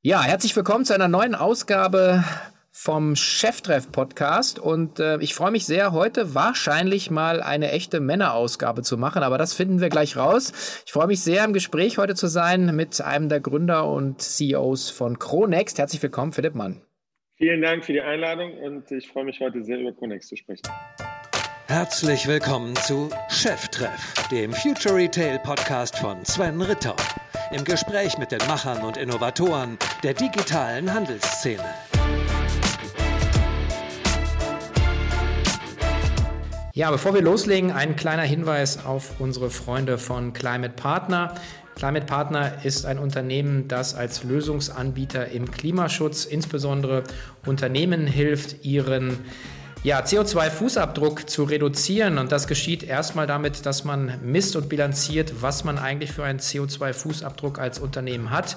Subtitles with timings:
[0.00, 2.24] Ja, herzlich willkommen zu einer neuen Ausgabe
[2.76, 8.82] vom Cheftreff Podcast und äh, ich freue mich sehr, heute wahrscheinlich mal eine echte Männerausgabe
[8.82, 10.82] zu machen, aber das finden wir gleich raus.
[10.84, 14.90] Ich freue mich sehr, im Gespräch heute zu sein mit einem der Gründer und CEOs
[14.90, 15.78] von Cronext.
[15.78, 16.82] Herzlich willkommen, Philipp Mann.
[17.36, 20.62] Vielen Dank für die Einladung und ich freue mich heute sehr über Cronext zu sprechen.
[21.68, 26.94] Herzlich willkommen zu Cheftreff, dem Future Retail Podcast von Sven Ritter.
[27.50, 31.62] Im Gespräch mit den Machern und Innovatoren der digitalen Handelsszene.
[36.72, 41.34] Ja, bevor wir loslegen, ein kleiner Hinweis auf unsere Freunde von Climate Partner.
[41.76, 47.04] Climate Partner ist ein Unternehmen, das als Lösungsanbieter im Klimaschutz insbesondere
[47.44, 49.18] Unternehmen hilft, ihren
[49.84, 52.18] ja, CO2-Fußabdruck zu reduzieren.
[52.18, 56.40] Und das geschieht erstmal damit, dass man misst und bilanziert, was man eigentlich für einen
[56.40, 58.56] CO2-Fußabdruck als Unternehmen hat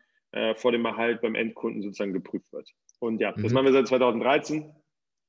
[0.56, 2.68] vor dem Erhalt beim Endkunden sozusagen geprüft wird.
[2.98, 3.44] Und ja, mhm.
[3.44, 4.62] das machen wir seit 2013.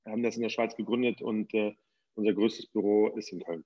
[0.03, 1.53] Wir haben das in der Schweiz gegründet und
[2.15, 3.63] unser größtes Büro ist in Köln.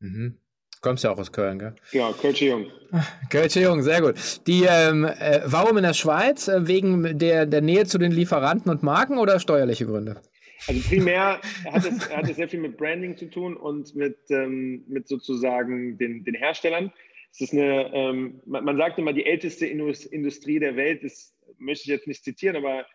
[0.00, 0.38] Mhm.
[0.80, 1.74] Kommst ja auch aus Köln, gell?
[1.92, 2.66] Ja, Kölsche Jung.
[3.30, 4.14] Kölsche Jung, sehr gut.
[4.46, 6.48] Die, ähm, äh, warum in der Schweiz?
[6.48, 10.20] Äh, wegen der, der Nähe zu den Lieferanten und Marken oder steuerliche Gründe?
[10.68, 11.40] Also primär
[11.72, 15.98] hat es, hat es sehr viel mit Branding zu tun und mit, ähm, mit sozusagen
[15.98, 16.92] den, den Herstellern.
[17.32, 21.84] Es ist eine, ähm, man, man sagt immer, die älteste Industrie der Welt, das möchte
[21.84, 22.86] ich jetzt nicht zitieren, aber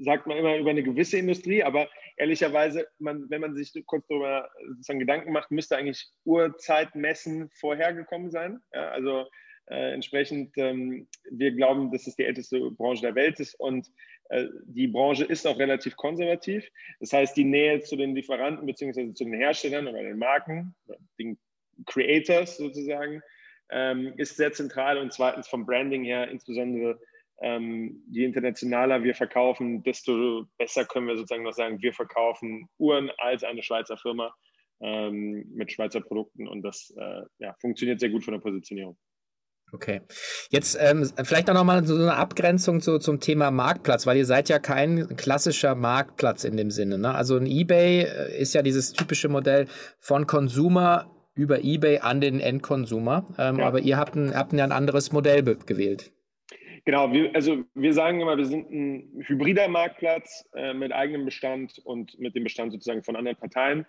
[0.00, 4.48] sagt man immer über eine gewisse Industrie, aber ehrlicherweise, man, wenn man sich kurz darüber
[4.68, 8.60] sozusagen Gedanken macht, müsste eigentlich Uhrzeitmessen vorhergekommen sein.
[8.72, 9.26] Ja, also
[9.66, 13.88] äh, entsprechend, ähm, wir glauben, dass es die älteste Branche der Welt ist und
[14.30, 16.68] äh, die Branche ist auch relativ konservativ.
[17.00, 19.14] Das heißt, die Nähe zu den Lieferanten bzw.
[19.14, 20.74] zu den Herstellern oder den Marken,
[21.18, 21.38] den
[21.86, 23.22] Creators sozusagen,
[23.70, 27.00] ähm, ist sehr zentral und zweitens vom Branding her insbesondere
[27.42, 33.10] ähm, je internationaler wir verkaufen, desto besser können wir sozusagen noch sagen, wir verkaufen Uhren
[33.18, 34.32] als eine Schweizer Firma
[34.80, 38.96] ähm, mit Schweizer Produkten und das äh, ja, funktioniert sehr gut von der Positionierung.
[39.72, 40.02] Okay.
[40.50, 44.48] Jetzt ähm, vielleicht auch nochmal so eine Abgrenzung zu, zum Thema Marktplatz, weil ihr seid
[44.50, 46.98] ja kein klassischer Marktplatz in dem Sinne.
[46.98, 47.14] Ne?
[47.14, 49.66] Also ein eBay äh, ist ja dieses typische Modell
[49.98, 53.26] von Consumer über eBay an den Endconsumer.
[53.38, 53.66] Ähm, ja.
[53.66, 56.12] Aber ihr habt ein, habt ein, ein anderes Modell gewählt.
[56.84, 61.78] Genau, wir, also wir sagen immer, wir sind ein hybrider Marktplatz äh, mit eigenem Bestand
[61.84, 63.86] und mit dem Bestand sozusagen von anderen Parteien.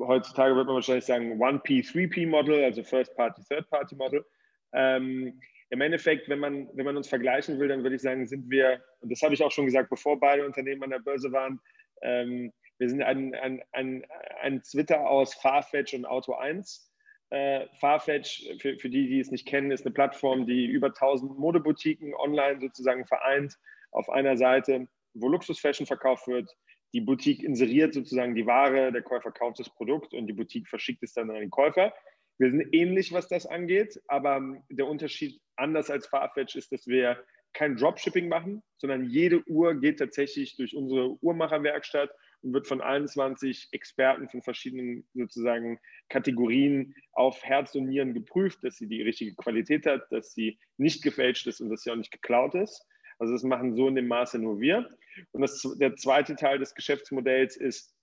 [0.00, 4.24] Heutzutage wird man wahrscheinlich sagen 1P, 3P-Model, also First-Party, Third-Party-Model.
[4.72, 8.50] Ähm, Im Endeffekt, wenn man, wenn man uns vergleichen will, dann würde ich sagen, sind
[8.50, 11.60] wir, und das habe ich auch schon gesagt, bevor beide Unternehmen an der Börse waren,
[12.02, 14.04] ähm, wir sind ein, ein, ein,
[14.42, 16.92] ein Twitter aus Farfetch und Auto 1.
[17.30, 21.38] Äh, Farfetch, für, für die, die es nicht kennen, ist eine Plattform, die über 1000
[21.38, 23.56] Modeboutiquen online sozusagen vereint
[23.90, 26.50] auf einer Seite, wo Luxusfashion verkauft wird.
[26.92, 31.02] Die Boutique inseriert sozusagen die Ware, der Käufer kauft das Produkt und die Boutique verschickt
[31.02, 31.92] es dann an den Käufer.
[32.38, 37.24] Wir sind ähnlich, was das angeht, aber der Unterschied anders als Farfetch ist, dass wir
[37.54, 42.10] kein Dropshipping machen, sondern jede Uhr geht tatsächlich durch unsere Uhrmacherwerkstatt
[42.42, 45.78] und wird von 21 Experten von verschiedenen sozusagen
[46.08, 51.02] Kategorien auf Herz und Nieren geprüft, dass sie die richtige Qualität hat, dass sie nicht
[51.02, 52.86] gefälscht ist und dass sie auch nicht geklaut ist.
[53.18, 54.88] Also das machen so in dem Maße nur wir.
[55.32, 57.94] Und das, der zweite Teil des Geschäftsmodells ist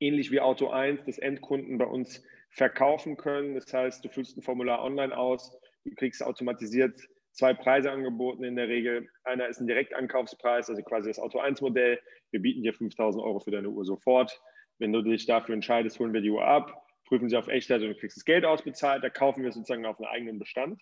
[0.00, 3.54] ähnlich wie Auto 1, dass Endkunden bei uns verkaufen können.
[3.54, 7.00] Das heißt, du füllst ein Formular online aus, du kriegst automatisiert
[7.34, 9.08] zwei Preise angeboten in der Regel.
[9.24, 12.00] Einer ist ein Direktankaufspreis, also quasi das Auto 1 Modell.
[12.30, 14.40] Wir bieten dir 5000 Euro für deine Uhr sofort.
[14.78, 17.88] Wenn du dich dafür entscheidest, holen wir die Uhr ab, prüfen sie auf Echtheit und
[17.88, 19.04] du kriegst das Geld ausbezahlt.
[19.04, 20.80] Da kaufen wir sozusagen auf einen eigenen Bestand.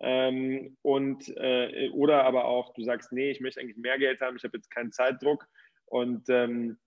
[0.00, 4.36] Ähm, und, äh, oder aber auch, du sagst, nee, ich möchte eigentlich mehr Geld haben,
[4.36, 5.46] ich habe jetzt keinen Zeitdruck
[5.86, 6.78] und ähm,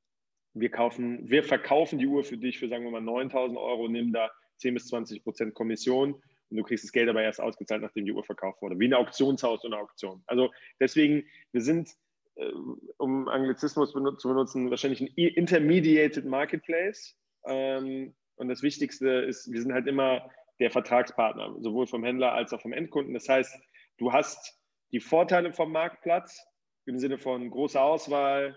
[0.53, 4.11] wir kaufen, wir verkaufen die Uhr für dich für, sagen wir mal, 9000 Euro, nehmen
[4.11, 6.21] da 10 bis 20 Prozent Kommission
[6.55, 8.79] und du kriegst das Geld aber erst ausgezahlt, nachdem die Uhr verkauft wurde.
[8.79, 10.23] Wie ein Auktionshaus oder Auktion.
[10.25, 11.89] Also deswegen, wir sind,
[12.35, 12.49] äh,
[12.97, 17.17] um Anglizismus zu benutzen, wahrscheinlich ein Intermediated Marketplace.
[17.45, 20.29] Ähm, und das Wichtigste ist, wir sind halt immer
[20.59, 23.13] der Vertragspartner, sowohl vom Händler als auch vom Endkunden.
[23.13, 23.53] Das heißt,
[23.97, 24.57] du hast
[24.93, 26.41] die Vorteile vom Marktplatz
[26.85, 28.55] im Sinne von großer Auswahl,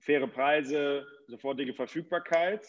[0.00, 2.62] faire Preise, sofortige Verfügbarkeit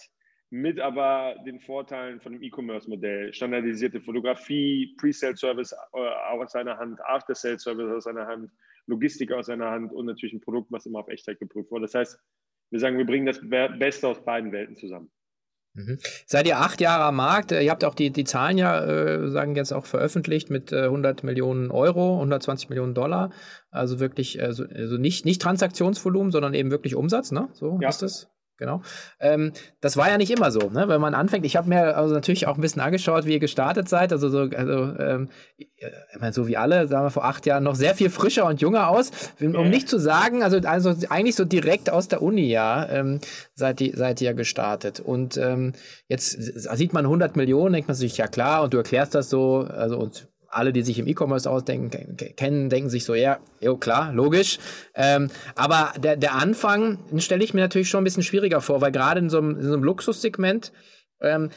[0.54, 3.34] mit aber den Vorteilen von dem E-Commerce-Modell.
[3.34, 8.52] Standardisierte Fotografie, Pre-Sale-Service äh, aus seiner Hand, After-Sale-Service aus seiner Hand,
[8.86, 11.86] Logistik aus seiner Hand und natürlich ein Produkt, was immer auf Echtheit geprüft wurde.
[11.86, 12.20] Das heißt,
[12.70, 15.10] wir sagen, wir bringen das Beste aus beiden Welten zusammen.
[15.74, 15.98] Mhm.
[16.28, 17.52] Seid ihr acht Jahre am Markt?
[17.52, 21.24] Ihr habt auch die, die Zahlen ja, äh, sagen jetzt auch veröffentlicht mit äh, 100
[21.24, 23.32] Millionen Euro, 120 Millionen Dollar.
[23.72, 27.50] Also wirklich, also, also nicht, nicht Transaktionsvolumen, sondern eben wirklich Umsatz, ne?
[27.54, 27.90] So ja.
[27.90, 28.33] ist das.
[28.58, 28.82] Genau.
[29.20, 29.52] Ähm,
[29.82, 30.88] das war ja nicht immer so, ne?
[30.88, 31.46] wenn man anfängt.
[31.46, 34.12] Ich habe mir also natürlich auch ein bisschen angeschaut, wie ihr gestartet seid.
[34.12, 35.30] Also so, also ähm,
[36.32, 39.12] so wie alle, sagen wir vor acht Jahren noch sehr viel frischer und junger aus.
[39.42, 43.20] Um nicht zu sagen, also, also eigentlich so direkt aus der Uni ja ähm,
[43.56, 45.00] seid, ihr, seid ihr gestartet.
[45.00, 45.74] Und ähm,
[46.08, 48.64] jetzt sieht man 100 Millionen, denkt man sich ja klar.
[48.64, 52.90] Und du erklärst das so, also und alle, die sich im E-Commerce ausdenken, kennen, denken
[52.90, 54.60] sich so, ja, jo, klar, logisch.
[54.96, 58.92] Ähm, aber der, der Anfang stelle ich mir natürlich schon ein bisschen schwieriger vor, weil
[58.92, 60.72] gerade in so einem, in so einem Luxussegment
[61.22, 61.50] ähm,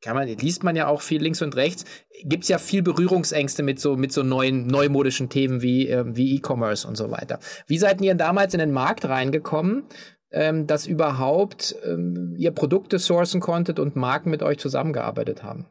[0.00, 1.84] kann man, liest man ja auch viel links und rechts,
[2.22, 6.36] gibt es ja viel Berührungsängste mit so, mit so neuen, neumodischen Themen wie, äh, wie
[6.36, 7.40] E-Commerce und so weiter.
[7.66, 9.84] Wie seid ihr damals in den Markt reingekommen,
[10.30, 15.66] ähm, dass überhaupt ähm, ihr Produkte sourcen konntet und Marken mit euch zusammengearbeitet haben?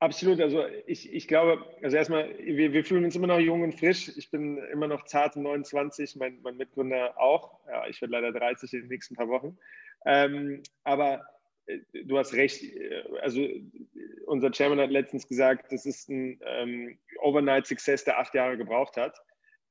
[0.00, 0.40] Absolut.
[0.40, 4.10] Also ich, ich glaube, also erstmal, wir, wir fühlen uns immer noch jung und frisch.
[4.16, 7.60] Ich bin immer noch zart 29, mein, mein Mitgründer auch.
[7.68, 9.58] Ja, ich werde leider 30 in den nächsten paar Wochen.
[10.06, 11.26] Ähm, aber
[11.66, 12.64] äh, du hast recht.
[13.20, 13.46] Also
[14.24, 19.20] unser Chairman hat letztens gesagt, das ist ein ähm, Overnight-Success, der acht Jahre gebraucht hat.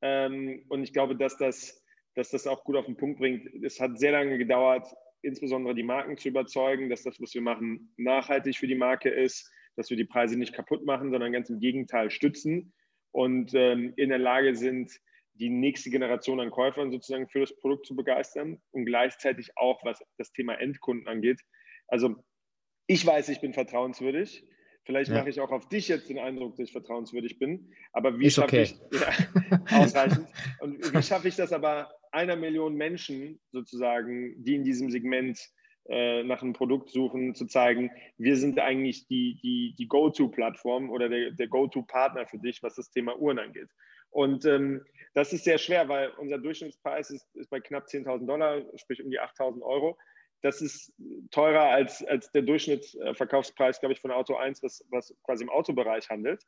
[0.03, 1.83] Ähm, und ich glaube, dass das,
[2.13, 3.63] dass das auch gut auf den Punkt bringt.
[3.63, 4.85] Es hat sehr lange gedauert,
[5.23, 9.51] insbesondere die Marken zu überzeugen, dass das, was wir machen, nachhaltig für die Marke ist
[9.75, 12.73] dass wir die Preise nicht kaputt machen, sondern ganz im Gegenteil stützen
[13.11, 14.91] und ähm, in der Lage sind,
[15.33, 19.99] die nächste Generation an Käufern sozusagen für das Produkt zu begeistern und gleichzeitig auch, was
[20.17, 21.39] das Thema Endkunden angeht.
[21.87, 22.15] Also
[22.87, 24.45] ich weiß, ich bin vertrauenswürdig.
[24.83, 25.17] Vielleicht ja.
[25.19, 27.71] mache ich auch auf dich jetzt den Eindruck, dass ich vertrauenswürdig bin.
[27.93, 28.63] Aber wie schaffe okay.
[28.63, 30.27] ich ja, ausreichend?
[30.59, 35.39] Und wie schaffe ich das aber einer Million Menschen sozusagen, die in diesem Segment
[35.89, 41.09] äh, nach einem Produkt suchen, zu zeigen, wir sind eigentlich die, die, die Go-To-Plattform oder
[41.09, 43.69] der, der Go-To-Partner für dich, was das Thema Uhren angeht.
[44.11, 48.61] Und ähm, das ist sehr schwer, weil unser Durchschnittspreis ist, ist bei knapp 10.000 Dollar,
[48.75, 49.97] sprich um die 8.000 Euro.
[50.41, 50.93] Das ist
[51.31, 56.09] teurer als, als der Durchschnittsverkaufspreis, glaube ich, von Auto 1, was, was quasi im Autobereich
[56.09, 56.43] handelt.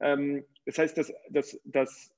[0.00, 2.12] Ähm, das heißt, dass, dass, dass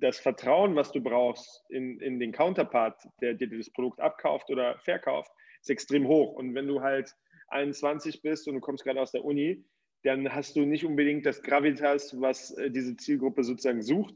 [0.00, 4.78] das Vertrauen, was du brauchst in, in den Counterpart, der dir das Produkt abkauft oder
[4.80, 5.30] verkauft,
[5.62, 6.34] ist extrem hoch.
[6.34, 7.14] Und wenn du halt
[7.48, 9.64] 21 bist und du kommst gerade aus der Uni,
[10.02, 14.14] dann hast du nicht unbedingt das Gravitas, was äh, diese Zielgruppe sozusagen sucht.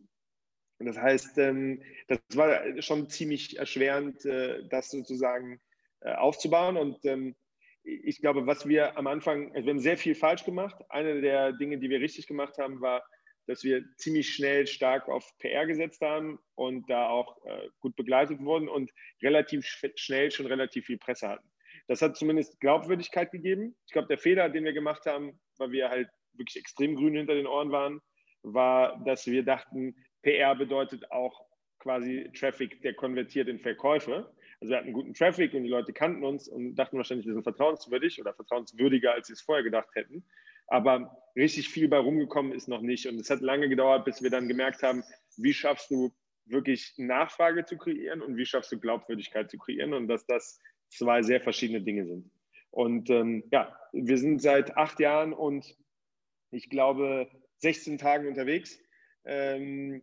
[0.79, 5.61] Und das heißt, ähm, das war schon ziemlich erschwerend, äh, das sozusagen
[6.01, 6.77] äh, aufzubauen.
[6.77, 7.37] Und ähm,
[7.83, 10.77] ich glaube, was wir am Anfang, also wir haben sehr viel falsch gemacht.
[10.89, 13.05] Eine der Dinge, die wir richtig gemacht haben, war,
[13.47, 18.41] dass wir ziemlich schnell stark auf PR gesetzt haben und da auch äh, gut begleitet
[18.41, 18.91] wurden und
[19.23, 21.49] relativ schnell schon relativ viel Presse hatten.
[21.89, 23.77] Das hat zumindest Glaubwürdigkeit gegeben.
[23.87, 27.35] Ich glaube, der Fehler, den wir gemacht haben, weil wir halt wirklich extrem grün hinter
[27.35, 28.01] den Ohren waren,
[28.43, 31.47] war, dass wir dachten, PR bedeutet auch
[31.79, 34.33] quasi Traffic, der konvertiert in Verkäufe.
[34.61, 37.43] Also wir hatten guten Traffic und die Leute kannten uns und dachten wahrscheinlich, wir sind
[37.43, 40.25] vertrauenswürdig oder vertrauenswürdiger, als sie es vorher gedacht hätten.
[40.67, 43.07] Aber richtig viel bei rumgekommen ist noch nicht.
[43.07, 45.05] Und es hat lange gedauert, bis wir dann gemerkt haben,
[45.37, 46.13] wie schaffst du
[46.47, 51.23] wirklich Nachfrage zu kreieren und wie schaffst du Glaubwürdigkeit zu kreieren und dass das zwei
[51.23, 52.31] sehr verschiedene Dinge sind.
[52.71, 55.77] Und ähm, ja, wir sind seit acht Jahren und
[56.51, 58.79] ich glaube 16 Tagen unterwegs.
[59.25, 60.03] Ähm,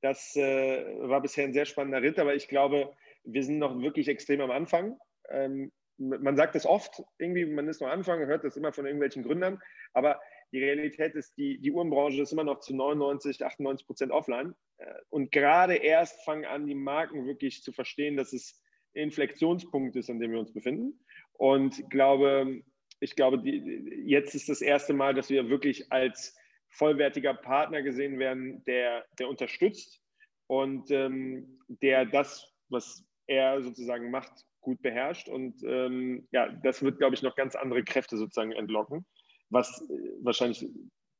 [0.00, 2.94] Das äh, war bisher ein sehr spannender Ritt, aber ich glaube,
[3.24, 4.98] wir sind noch wirklich extrem am Anfang.
[5.30, 9.22] Ähm, man sagt es oft, irgendwie, man ist am Anfang, hört das immer von irgendwelchen
[9.22, 9.60] Gründern,
[9.92, 10.20] aber
[10.52, 14.54] die Realität ist, die, die Uhrenbranche ist immer noch zu 99, 98 Prozent offline.
[14.78, 20.10] Äh, und gerade erst fangen an, die Marken wirklich zu verstehen, dass es Inflektionspunkt ist,
[20.10, 21.04] an dem wir uns befinden.
[21.32, 22.62] Und glaube,
[23.00, 26.36] ich glaube, die, jetzt ist das erste Mal, dass wir wirklich als
[26.68, 30.00] vollwertiger Partner gesehen werden, der, der unterstützt
[30.46, 35.28] und ähm, der das, was er sozusagen macht, gut beherrscht.
[35.28, 39.06] Und ähm, ja, das wird, glaube ich, noch ganz andere Kräfte sozusagen entlocken,
[39.50, 40.66] was äh, wahrscheinlich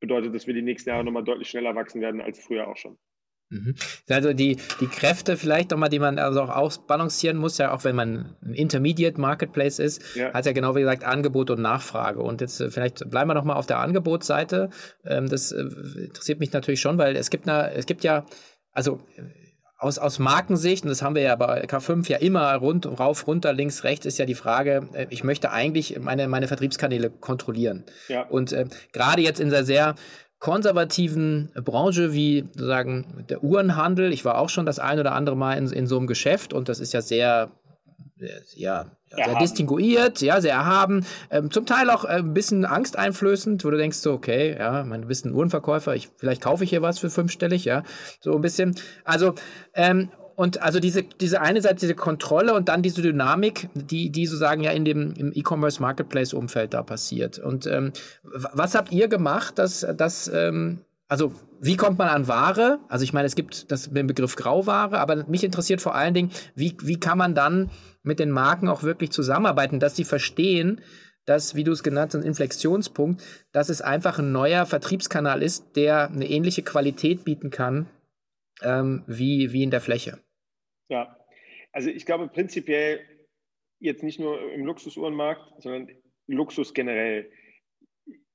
[0.00, 2.98] bedeutet, dass wir die nächsten Jahre nochmal deutlich schneller wachsen werden als früher auch schon.
[3.50, 3.74] Mhm.
[4.08, 7.94] Also die, die Kräfte vielleicht nochmal, die man also auch ausbalancieren muss, ja auch wenn
[7.94, 10.32] man ein Intermediate Marketplace ist, ja.
[10.32, 12.20] hat ja genau wie gesagt Angebot und Nachfrage.
[12.20, 14.70] Und jetzt äh, vielleicht bleiben wir nochmal auf der Angebotsseite.
[15.04, 18.26] Ähm, das äh, interessiert mich natürlich schon, weil es gibt, eine, es gibt ja,
[18.72, 19.00] also
[19.78, 23.52] aus, aus Markensicht, und das haben wir ja bei K5 ja immer rund, rauf, runter,
[23.52, 27.84] links, rechts, ist ja die Frage, äh, ich möchte eigentlich meine, meine Vertriebskanäle kontrollieren.
[28.08, 28.22] Ja.
[28.22, 29.94] Und äh, gerade jetzt in der sehr
[30.38, 35.54] konservativen Branche wie sozusagen der Uhrenhandel, ich war auch schon das ein oder andere Mal
[35.54, 37.50] in, in so einem Geschäft und das ist ja sehr
[38.54, 43.70] ja, sehr distinguiert, ja, sehr erhaben, ähm, zum Teil auch äh, ein bisschen angsteinflößend, wo
[43.70, 46.82] du denkst so, okay, ja, mein, du bist ein Uhrenverkäufer, ich, vielleicht kaufe ich hier
[46.82, 47.82] was für fünfstellig, ja,
[48.20, 48.74] so ein bisschen.
[49.04, 49.34] Also,
[49.74, 54.26] ähm, und also diese, diese eine Seite, diese Kontrolle und dann diese Dynamik, die, die
[54.26, 57.38] sozusagen ja in dem im E-Commerce Marketplace Umfeld da passiert.
[57.38, 57.92] Und ähm,
[58.22, 62.80] was habt ihr gemacht, dass, dass ähm, also wie kommt man an Ware?
[62.88, 66.30] Also ich meine, es gibt das, den Begriff Grauware, aber mich interessiert vor allen Dingen,
[66.54, 67.70] wie, wie kann man dann
[68.04, 70.80] mit den Marken auch wirklich zusammenarbeiten, dass sie verstehen,
[71.24, 75.74] dass, wie du es genannt hast, ein Inflexionspunkt, dass es einfach ein neuer Vertriebskanal ist,
[75.74, 77.88] der eine ähnliche Qualität bieten kann
[78.62, 80.20] ähm, wie, wie in der Fläche.
[80.88, 81.16] Ja,
[81.72, 83.00] also ich glaube prinzipiell
[83.80, 85.90] jetzt nicht nur im Luxusuhrenmarkt, sondern
[86.26, 87.30] Luxus generell.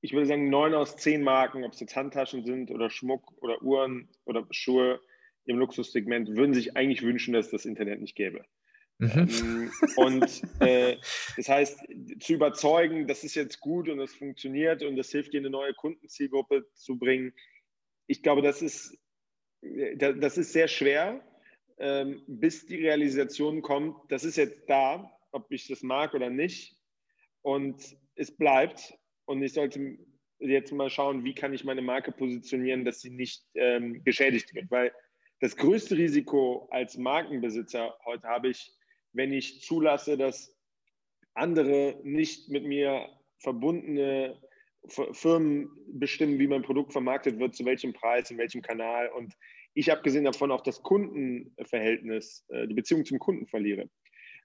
[0.00, 3.62] Ich würde sagen, neun aus zehn Marken, ob es jetzt Handtaschen sind oder Schmuck oder
[3.62, 5.00] Uhren oder Schuhe
[5.44, 8.44] im Luxussegment, würden sich eigentlich wünschen, dass es das Internet nicht gäbe.
[9.00, 9.28] Mhm.
[9.28, 10.96] Ähm, und äh,
[11.36, 11.80] das heißt,
[12.20, 15.74] zu überzeugen, das ist jetzt gut und das funktioniert und das hilft dir, eine neue
[15.74, 17.32] Kundenzielgruppe zu bringen,
[18.06, 18.98] ich glaube, das ist,
[19.62, 21.24] äh, das ist sehr schwer,
[21.78, 26.76] ähm, bis die Realisation kommt, das ist jetzt da, ob ich das mag oder nicht.
[27.42, 28.94] Und es bleibt.
[29.24, 29.98] Und ich sollte
[30.40, 34.70] jetzt mal schauen, wie kann ich meine Marke positionieren, dass sie nicht ähm, geschädigt wird.
[34.70, 34.92] Weil
[35.40, 38.72] das größte Risiko als Markenbesitzer heute habe ich,
[39.12, 40.56] wenn ich zulasse, dass
[41.34, 44.40] andere nicht mit mir verbundene
[45.12, 49.34] Firmen bestimmen, wie mein Produkt vermarktet wird, zu welchem Preis, in welchem Kanal und
[49.74, 53.88] ich abgesehen davon auch das Kundenverhältnis, äh, die Beziehung zum Kunden verliere.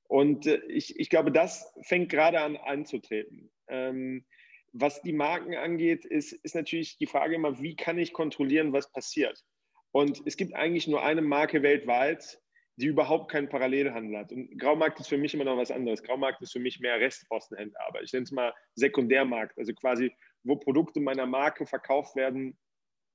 [0.07, 3.51] Und äh, ich, ich glaube, das fängt gerade an anzutreten.
[3.67, 4.25] Ähm,
[4.73, 8.91] was die Marken angeht, ist, ist natürlich die Frage immer, wie kann ich kontrollieren, was
[8.91, 9.43] passiert?
[9.91, 12.41] Und es gibt eigentlich nur eine Marke weltweit,
[12.77, 14.31] die überhaupt keinen Parallelhandel hat.
[14.31, 16.03] Und Graumarkt ist für mich immer noch was anderes.
[16.03, 20.11] Graumarkt ist für mich mehr Restpostenhändler, aber ich nenne es mal Sekundärmarkt, also quasi,
[20.43, 22.57] wo Produkte meiner Marke verkauft werden,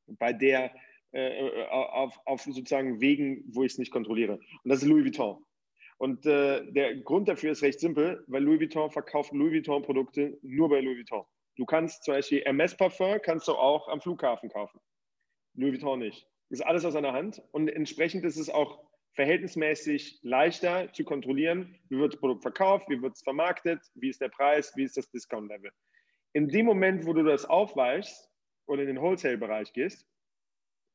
[0.06, 0.72] bei der
[1.12, 4.34] äh, auf, auf sozusagen Wegen, wo ich es nicht kontrolliere.
[4.34, 5.44] Und das ist Louis Vuitton.
[5.98, 10.70] Und äh, der Grund dafür ist recht simpel, weil Louis Vuitton verkauft Louis Vuitton-Produkte nur
[10.70, 11.24] bei Louis Vuitton.
[11.56, 14.80] Du kannst zum Beispiel Hermes Parfum kannst du auch am Flughafen kaufen.
[15.54, 16.26] Louis Vuitton nicht.
[16.48, 21.78] Das ist alles aus einer Hand und entsprechend ist es auch verhältnismäßig leichter zu kontrollieren,
[21.88, 24.96] wie wird das Produkt verkauft, wie wird es vermarktet, wie ist der Preis, wie ist
[24.96, 25.70] das Discount-Level.
[26.32, 28.30] In dem Moment, wo du das aufweichst
[28.66, 30.06] oder in den Wholesale-Bereich gehst,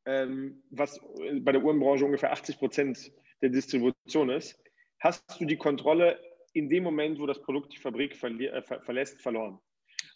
[0.05, 0.99] ähm, was
[1.41, 4.61] bei der Uhrenbranche ungefähr 80 Prozent der Distribution ist,
[4.99, 6.19] hast du die Kontrolle
[6.53, 9.59] in dem Moment, wo das Produkt die Fabrik äh, ver verlässt, verloren.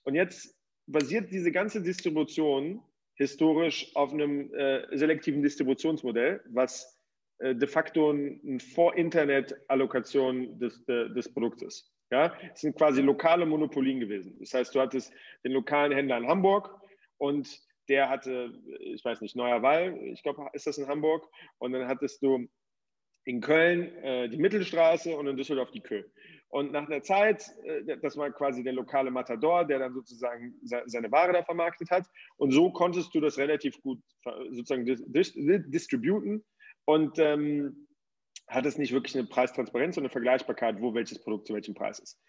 [0.04, 0.56] Und jetzt
[0.88, 2.82] basiert diese ganze Distribution
[3.16, 6.99] historisch auf einem äh, selektiven Distributionsmodell, was
[7.42, 11.92] de facto eine Vor-Internet-Allokation des, de, des Produktes.
[12.12, 14.36] Ja, es sind quasi lokale Monopolien gewesen.
[14.40, 16.76] Das heißt, du hattest den lokalen Händler in Hamburg
[17.18, 17.48] und
[17.90, 21.28] der hatte, ich weiß nicht, Neuer Wall, ich glaube, ist das in Hamburg.
[21.58, 22.48] Und dann hattest du
[23.26, 26.04] in Köln äh, die Mittelstraße und in Düsseldorf die Kö.
[26.50, 31.12] Und nach einer Zeit, äh, das war quasi der lokale Matador, der dann sozusagen seine
[31.12, 32.06] Ware da vermarktet hat.
[32.38, 34.00] Und so konntest du das relativ gut
[34.52, 36.46] sozusagen dis distributen
[36.90, 37.88] und ähm,
[38.48, 42.00] hat es nicht wirklich eine Preistransparenz und eine Vergleichbarkeit, wo welches Produkt zu welchem Preis
[42.00, 42.20] ist.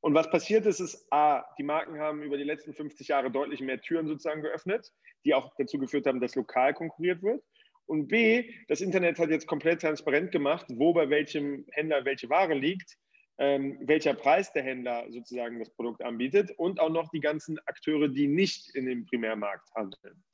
[0.00, 3.60] Und was passiert ist, ist, A, die Marken haben über die letzten 50 Jahre deutlich
[3.60, 4.90] mehr Türen sozusagen geöffnet,
[5.26, 7.44] die auch dazu geführt haben, dass lokal konkurriert wird.
[7.84, 12.54] Und B, das Internet hat jetzt komplett transparent gemacht, wo bei welchem Händler welche Ware
[12.54, 12.96] liegt,
[13.36, 18.08] ähm, welcher Preis der Händler sozusagen das Produkt anbietet und auch noch die ganzen Akteure,
[18.08, 20.24] die nicht in dem Primärmarkt handeln.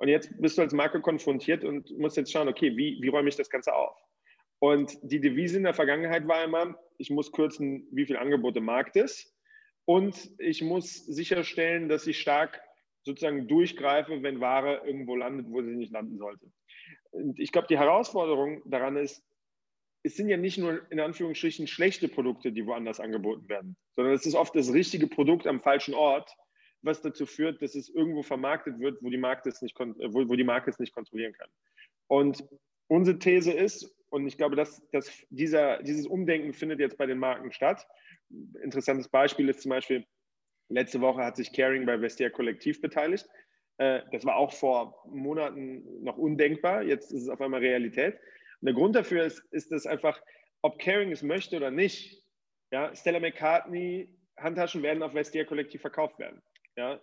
[0.00, 3.28] Und jetzt bist du als Marke konfrontiert und musst jetzt schauen, okay, wie, wie räume
[3.28, 3.94] ich das Ganze auf?
[4.58, 8.64] Und die Devise in der Vergangenheit war immer, ich muss kürzen, wie viel Angebot im
[8.64, 9.34] Markt ist.
[9.84, 12.62] Und ich muss sicherstellen, dass ich stark
[13.02, 16.46] sozusagen durchgreife, wenn Ware irgendwo landet, wo sie nicht landen sollte.
[17.10, 19.22] Und ich glaube, die Herausforderung daran ist,
[20.02, 24.24] es sind ja nicht nur in Anführungsstrichen schlechte Produkte, die woanders angeboten werden, sondern es
[24.24, 26.34] ist oft das richtige Produkt am falschen Ort,
[26.82, 30.34] was dazu führt, dass es irgendwo vermarktet wird, wo die, Marke es nicht, wo, wo
[30.34, 31.48] die Marke es nicht kontrollieren kann.
[32.08, 32.44] Und
[32.88, 37.18] unsere These ist, und ich glaube, dass, dass dieser, dieses Umdenken findet jetzt bei den
[37.18, 37.86] Marken statt.
[38.62, 40.04] Interessantes Beispiel ist zum Beispiel,
[40.68, 43.28] letzte Woche hat sich Caring bei Vestia Kollektiv beteiligt.
[43.78, 46.82] Äh, das war auch vor Monaten noch undenkbar.
[46.82, 48.14] Jetzt ist es auf einmal Realität.
[48.60, 50.20] Und der Grund dafür ist, ist dass einfach,
[50.62, 52.24] ob Caring es möchte oder nicht,
[52.72, 56.42] ja, Stella McCartney Handtaschen werden auf Vestia Kollektiv verkauft werden.
[56.80, 56.98] Ja,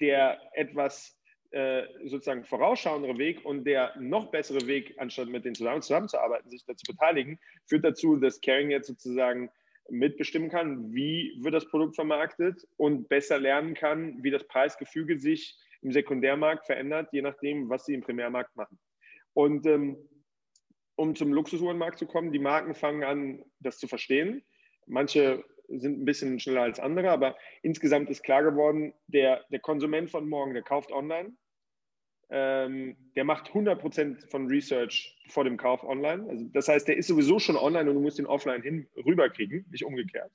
[0.00, 1.20] der etwas
[1.50, 6.64] äh, sozusagen vorausschauendere Weg und der noch bessere Weg, anstatt mit denen zusammen, zusammenzuarbeiten, sich
[6.64, 9.50] dazu beteiligen, führt dazu, dass Caring jetzt sozusagen
[9.90, 15.58] mitbestimmen kann, wie wird das Produkt vermarktet und besser lernen kann, wie das Preisgefüge sich
[15.82, 18.78] im Sekundärmarkt verändert, je nachdem, was sie im Primärmarkt machen.
[19.34, 19.98] Und ähm,
[20.96, 24.42] um zum Luxusuhrenmarkt zu kommen, die Marken fangen an, das zu verstehen.
[24.86, 30.10] Manche sind ein bisschen schneller als andere, aber insgesamt ist klar geworden, der, der Konsument
[30.10, 31.32] von morgen, der kauft online,
[32.30, 36.28] ähm, der macht 100% von Research vor dem Kauf online.
[36.28, 39.66] Also das heißt, der ist sowieso schon online und du musst ihn offline hin rüberkriegen,
[39.70, 40.30] nicht umgekehrt.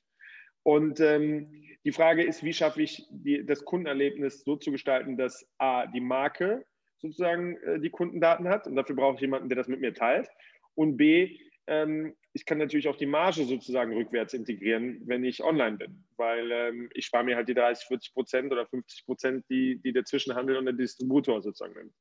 [0.63, 1.51] Und ähm,
[1.83, 5.99] die Frage ist, wie schaffe ich die, das Kundenerlebnis so zu gestalten, dass A, die
[5.99, 6.65] Marke
[6.97, 10.29] sozusagen äh, die Kundendaten hat und dafür brauche ich jemanden, der das mit mir teilt.
[10.73, 11.37] Und B,
[11.67, 16.51] ähm, ich kann natürlich auch die Marge sozusagen rückwärts integrieren, wenn ich online bin, weil
[16.51, 20.03] ähm, ich spare mir halt die 30, 40 Prozent oder 50 Prozent, die, die der
[20.03, 21.93] Zwischenhandel und der Distributor sozusagen nimmt.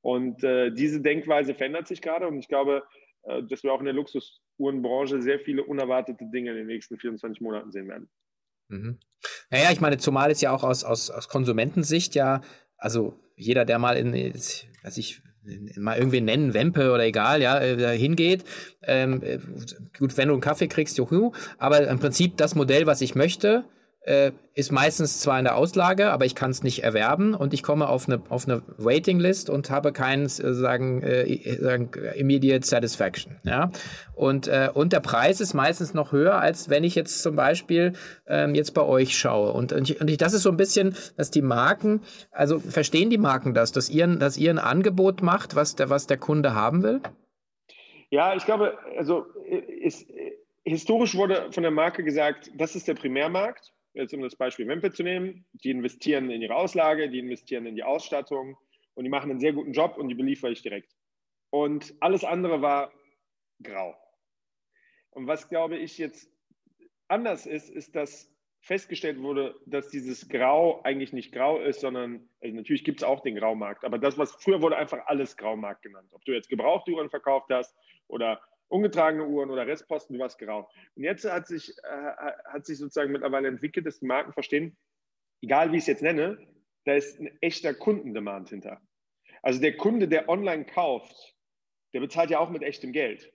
[0.00, 2.84] Und äh, diese Denkweise verändert sich gerade und ich glaube,
[3.24, 7.42] äh, dass wir auch in der Luxusuhrenbranche sehr viele unerwartete Dinge in den nächsten 24
[7.42, 8.08] Monaten sehen werden.
[8.68, 8.98] Mhm.
[9.50, 12.40] Naja, ich meine, zumal es ja auch aus, aus, aus Konsumentensicht ja,
[12.78, 15.22] also jeder, der mal in, weiß ich,
[15.76, 18.44] mal irgendwie nennen, Wempe oder egal, ja, äh, hingeht.
[18.82, 19.38] Ähm, äh,
[19.98, 23.64] gut, wenn du einen Kaffee kriegst, juhu, aber im Prinzip das Modell, was ich möchte,
[24.06, 27.62] äh, ist meistens zwar in der Auslage, aber ich kann es nicht erwerben und ich
[27.62, 33.36] komme auf eine, auf eine Waiting-List und habe keinen, äh, sagen, äh, sagen, immediate satisfaction.
[33.42, 33.70] Ja?
[34.14, 37.94] Und, äh, und der Preis ist meistens noch höher, als wenn ich jetzt zum Beispiel
[38.28, 39.52] ähm, jetzt bei euch schaue.
[39.52, 43.10] Und, und, ich, und ich, das ist so ein bisschen, dass die Marken, also verstehen
[43.10, 46.54] die Marken das, dass ihr, dass ihr ein Angebot macht, was der, was der Kunde
[46.54, 47.00] haben will?
[48.10, 49.26] Ja, ich glaube, also
[49.82, 50.06] ist,
[50.64, 54.92] historisch wurde von der Marke gesagt, das ist der Primärmarkt jetzt um das Beispiel Wempe
[54.92, 58.56] zu nehmen, die investieren in ihre Auslage, die investieren in die Ausstattung
[58.94, 60.94] und die machen einen sehr guten Job und die beliefere ich direkt.
[61.50, 62.92] Und alles andere war
[63.62, 63.96] grau.
[65.10, 66.30] Und was, glaube ich, jetzt
[67.08, 68.30] anders ist, ist, dass
[68.60, 73.20] festgestellt wurde, dass dieses Grau eigentlich nicht grau ist, sondern also natürlich gibt es auch
[73.20, 76.10] den Graumarkt, aber das, was früher wurde, einfach alles Graumarkt genannt.
[76.12, 77.76] Ob du jetzt gebrauchte Uhren verkauft hast
[78.08, 80.68] oder ungetragene Uhren oder Restposten, du warst grau.
[80.94, 84.76] Und jetzt hat sich, äh, hat sich sozusagen mittlerweile entwickelt, dass die Marken verstehen,
[85.42, 86.38] egal wie ich es jetzt nenne,
[86.84, 88.80] da ist ein echter Kundendemand hinter.
[89.42, 91.36] Also der Kunde, der online kauft,
[91.92, 93.32] der bezahlt ja auch mit echtem Geld.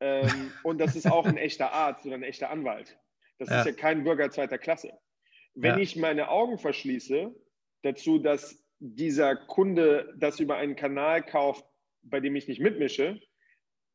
[0.00, 2.98] Ähm, und das ist auch ein echter Arzt oder ein echter Anwalt.
[3.38, 3.60] Das ja.
[3.60, 4.92] ist ja kein Bürger zweiter Klasse.
[5.54, 5.78] Wenn ja.
[5.78, 7.34] ich meine Augen verschließe
[7.82, 11.64] dazu, dass dieser Kunde das über einen Kanal kauft,
[12.02, 13.20] bei dem ich nicht mitmische,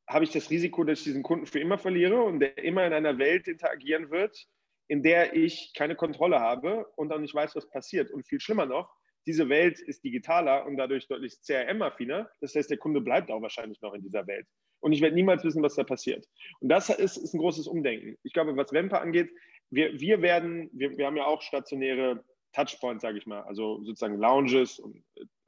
[0.09, 2.93] habe ich das Risiko, dass ich diesen Kunden für immer verliere und der immer in
[2.93, 4.47] einer Welt interagieren wird,
[4.87, 8.09] in der ich keine Kontrolle habe und auch nicht weiß, was passiert.
[8.09, 8.91] Und viel schlimmer noch,
[9.27, 12.27] diese Welt ist digitaler und dadurch deutlich CRM-affiner.
[12.41, 14.47] Das heißt, der Kunde bleibt auch wahrscheinlich noch in dieser Welt.
[14.79, 16.25] Und ich werde niemals wissen, was da passiert.
[16.59, 18.17] Und das ist, ist ein großes Umdenken.
[18.23, 19.29] Ich glaube, was Wemper angeht,
[19.69, 24.17] wir, wir werden, wir, wir haben ja auch stationäre Touchpoints, sage ich mal, also sozusagen
[24.17, 25.03] Lounges und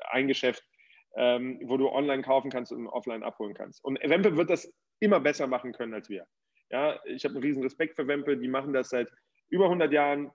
[0.10, 0.64] ein Geschäft,
[1.16, 3.84] ähm, wo du online kaufen kannst und offline abholen kannst.
[3.84, 6.26] Und Wempe wird das immer besser machen können als wir.
[6.70, 8.38] Ja, ich habe einen riesen Respekt für Wempe.
[8.38, 9.10] Die machen das seit
[9.50, 10.32] über 100 Jahren.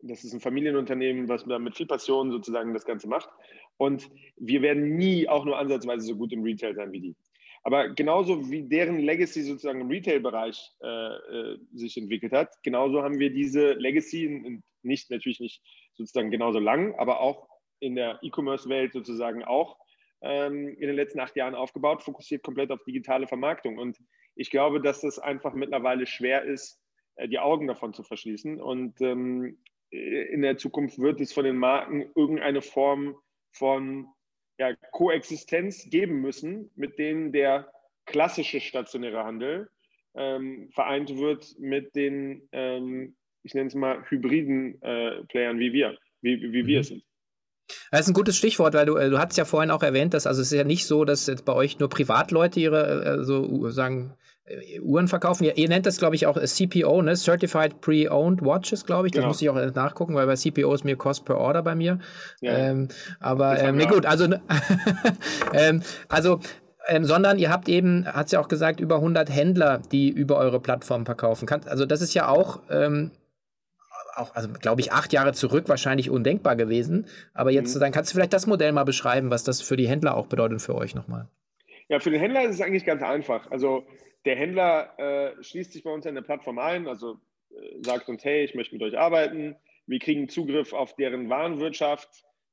[0.00, 3.30] Das ist ein Familienunternehmen, was mit viel Passion sozusagen das Ganze macht.
[3.78, 7.16] Und wir werden nie auch nur ansatzweise so gut im Retail sein wie die.
[7.62, 13.18] Aber genauso wie deren Legacy sozusagen im Retail-Bereich äh, äh, sich entwickelt hat, genauso haben
[13.18, 15.62] wir diese Legacy, nicht natürlich nicht
[15.94, 17.48] sozusagen genauso lang, aber auch
[17.80, 19.78] in der E-Commerce-Welt sozusagen auch
[20.20, 23.76] in den letzten acht Jahren aufgebaut, fokussiert komplett auf digitale Vermarktung.
[23.76, 23.98] Und
[24.36, 26.80] ich glaube, dass es einfach mittlerweile schwer ist,
[27.16, 28.60] äh, die Augen davon zu verschließen.
[28.60, 29.58] Und ähm,
[29.90, 33.16] in der Zukunft wird es von den Marken irgendeine Form
[33.52, 34.08] von
[34.58, 37.70] ja, Koexistenz geben müssen, mit denen der
[38.06, 39.70] klassische stationäre Handel
[40.14, 45.98] ähm, vereint wird mit den, ähm, ich nenne es mal, hybriden äh, Playern wie wir,
[46.22, 46.66] wie, wie mhm.
[46.66, 47.04] wir es sind.
[47.90, 50.26] Das ist ein gutes Stichwort, weil du, äh, du hast ja vorhin auch erwähnt, dass
[50.26, 53.70] also es ist ja nicht so, dass jetzt bei euch nur Privatleute ihre äh, so
[53.70, 55.44] sagen äh, Uhren verkaufen.
[55.44, 57.16] Ihr, ihr nennt das, glaube ich, auch CPO, ne?
[57.16, 59.12] Certified Pre-Owned Watches, glaube ich.
[59.12, 59.28] Das genau.
[59.28, 61.98] muss ich auch nachgucken, weil bei CPO ist mir Cost per Order bei mir.
[62.40, 62.52] Ja.
[62.52, 62.88] Ähm,
[63.20, 64.26] aber ähm, nee, gut, also,
[65.52, 66.40] ähm, also
[66.86, 70.36] ähm, sondern ihr habt eben, hat es ja auch gesagt, über 100 Händler, die über
[70.36, 71.46] eure Plattform verkaufen.
[71.46, 73.10] Kann, also das ist ja auch, ähm,
[74.16, 77.06] auch also glaube ich, acht Jahre zurück wahrscheinlich undenkbar gewesen.
[77.32, 77.80] Aber jetzt, mhm.
[77.80, 80.62] dann kannst du vielleicht das Modell mal beschreiben, was das für die Händler auch bedeutet
[80.62, 81.28] für euch nochmal.
[81.88, 83.50] Ja, für den Händler ist es eigentlich ganz einfach.
[83.50, 83.86] Also
[84.24, 88.24] der Händler äh, schließt sich bei uns in der Plattform ein, also äh, sagt uns,
[88.24, 89.56] hey, ich möchte mit euch arbeiten.
[89.86, 92.08] Wir kriegen Zugriff auf deren Warenwirtschaft.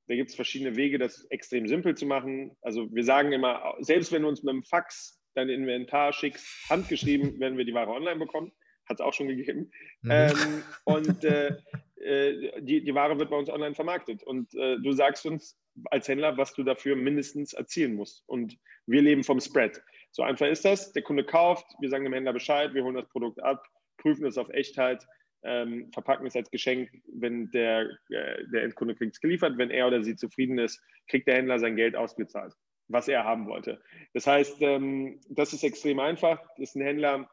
[0.07, 2.57] Da gibt es verschiedene Wege, das extrem simpel zu machen.
[2.61, 7.39] Also wir sagen immer, selbst wenn du uns mit dem Fax dein Inventar schickst, handgeschrieben,
[7.39, 8.51] werden wir die Ware online bekommen.
[8.91, 9.71] Hat es auch schon gegeben.
[10.01, 10.11] Mhm.
[10.11, 11.55] Ähm, und äh,
[12.01, 14.23] äh, die, die Ware wird bei uns online vermarktet.
[14.23, 18.23] Und äh, du sagst uns als Händler, was du dafür mindestens erzielen musst.
[18.27, 19.81] Und wir leben vom Spread.
[20.11, 20.91] So einfach ist das.
[20.91, 23.65] Der Kunde kauft, wir sagen dem Händler Bescheid, wir holen das Produkt ab,
[23.97, 25.05] prüfen es auf Echtheit,
[25.43, 26.89] ähm, verpacken es als Geschenk.
[27.07, 31.27] Wenn der, äh, der Endkunde kriegt es geliefert, wenn er oder sie zufrieden ist, kriegt
[31.27, 32.53] der Händler sein Geld ausgezahlt,
[32.87, 33.81] was er haben wollte.
[34.13, 36.41] Das heißt, ähm, das ist extrem einfach.
[36.57, 37.29] Das ist ein Händler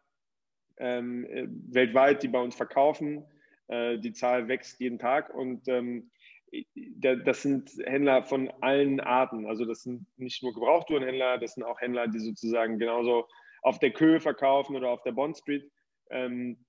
[0.78, 3.24] ähm, äh, weltweit, die bei uns verkaufen.
[3.68, 6.10] Äh, die Zahl wächst jeden Tag und ähm,
[6.96, 9.46] das sind Händler von allen Arten.
[9.46, 13.28] Also das sind nicht nur Gebrauchtourenhändler, das sind auch Händler, die sozusagen genauso
[13.62, 15.70] auf der Köhe verkaufen oder auf der Bond Street.
[16.10, 16.64] Ähm,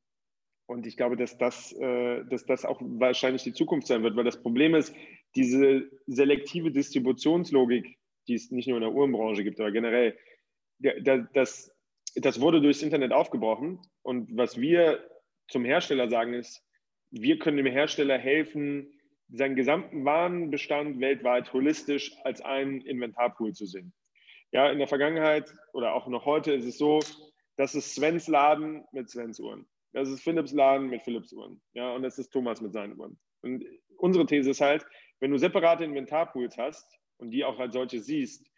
[0.66, 4.24] und ich glaube, dass das, äh, dass das auch wahrscheinlich die Zukunft sein wird, weil
[4.24, 4.94] das Problem ist,
[5.36, 10.18] diese selektive Distributionslogik, die es nicht nur in der Uhrenbranche gibt, aber generell,
[11.34, 11.72] das,
[12.16, 13.80] das wurde durchs Internet aufgebrochen.
[14.02, 15.04] Und was wir
[15.48, 16.64] zum Hersteller sagen ist,
[17.12, 18.92] wir können dem Hersteller helfen,
[19.32, 23.94] seinen gesamten Warenbestand weltweit holistisch als einen Inventarpool zu sehen.
[24.52, 27.00] Ja, in der Vergangenheit oder auch noch heute ist es so,
[27.58, 29.68] das ist Svens Laden mit Svens Uhren.
[29.94, 31.62] Das ist Philips Laden mit Philips Uhren.
[31.74, 33.20] Ja, und das ist Thomas mit seinen Uhren.
[33.42, 33.64] Und
[33.98, 34.86] unsere These ist halt,
[35.20, 36.86] wenn du separate Inventarpools hast
[37.18, 38.49] und die auch als solche siehst,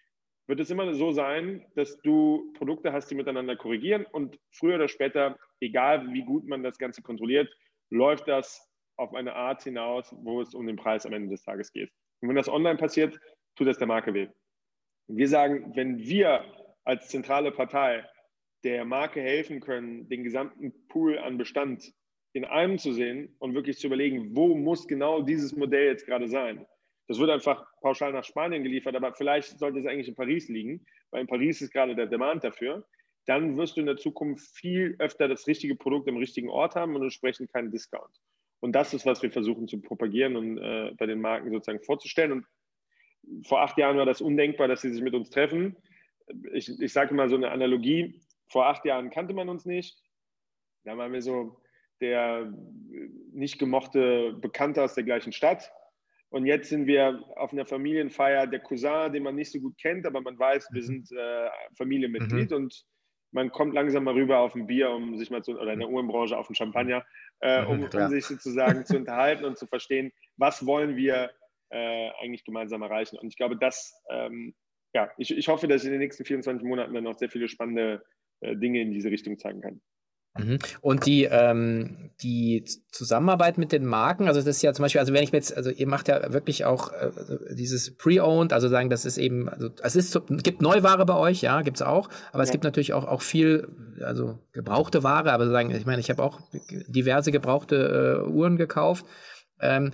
[0.51, 4.89] wird es immer so sein, dass du Produkte hast, die miteinander korrigieren und früher oder
[4.89, 7.49] später, egal wie gut man das Ganze kontrolliert,
[7.89, 11.71] läuft das auf eine Art hinaus, wo es um den Preis am Ende des Tages
[11.71, 11.89] geht.
[12.19, 13.17] Und wenn das online passiert,
[13.55, 14.27] tut das der Marke weh.
[15.07, 16.43] Wir sagen, wenn wir
[16.83, 18.05] als zentrale Partei
[18.65, 21.93] der Marke helfen können, den gesamten Pool an Bestand
[22.33, 26.27] in einem zu sehen und wirklich zu überlegen, wo muss genau dieses Modell jetzt gerade
[26.27, 26.67] sein.
[27.07, 30.85] Das wird einfach pauschal nach Spanien geliefert, aber vielleicht sollte es eigentlich in Paris liegen,
[31.09, 32.87] weil in Paris ist gerade der Demand dafür.
[33.25, 36.95] Dann wirst du in der Zukunft viel öfter das richtige Produkt am richtigen Ort haben
[36.95, 38.21] und entsprechend keinen Discount.
[38.61, 42.31] Und das ist, was wir versuchen zu propagieren und äh, bei den Marken sozusagen vorzustellen.
[42.31, 42.45] Und
[43.45, 45.75] vor acht Jahren war das undenkbar, dass sie sich mit uns treffen.
[46.53, 48.21] Ich, ich sage mal so eine Analogie.
[48.47, 50.01] Vor acht Jahren kannte man uns nicht.
[50.83, 51.61] Da waren wir so
[52.01, 52.51] der
[53.31, 55.71] nicht gemochte Bekannte aus der gleichen Stadt.
[56.31, 60.05] Und jetzt sind wir auf einer Familienfeier der Cousin, den man nicht so gut kennt,
[60.05, 60.85] aber man weiß, wir mhm.
[60.85, 62.57] sind äh, Familienmitglied mhm.
[62.57, 62.85] und
[63.33, 65.89] man kommt langsam mal rüber auf ein Bier, um sich mal zu, oder in der
[65.89, 67.05] Uhrenbranche auf ein Champagner,
[67.41, 71.31] äh, um, um, sich sozusagen zu unterhalten und zu verstehen, was wollen wir
[71.69, 73.17] äh, eigentlich gemeinsam erreichen.
[73.17, 74.55] Und ich glaube, das, ähm,
[74.93, 77.49] ja, ich, ich hoffe, dass ich in den nächsten 24 Monaten dann noch sehr viele
[77.49, 78.03] spannende
[78.39, 79.81] äh, Dinge in diese Richtung zeigen kann.
[80.37, 80.59] Mhm.
[80.79, 85.13] Und die, ähm, die Zusammenarbeit mit den Marken, also das ist ja zum Beispiel, also
[85.13, 87.11] wenn ich mir jetzt, also ihr macht ja wirklich auch äh,
[87.53, 91.61] dieses Pre-Owned, also sagen, das ist eben, also es ist, gibt Neuware bei euch, ja,
[91.63, 92.53] gibt's auch, aber es ja.
[92.53, 93.67] gibt natürlich auch, auch viel,
[94.01, 96.39] also gebrauchte Ware, aber sagen, ich meine, ich habe auch
[96.87, 99.05] diverse gebrauchte äh, Uhren gekauft.
[99.59, 99.91] Ähm,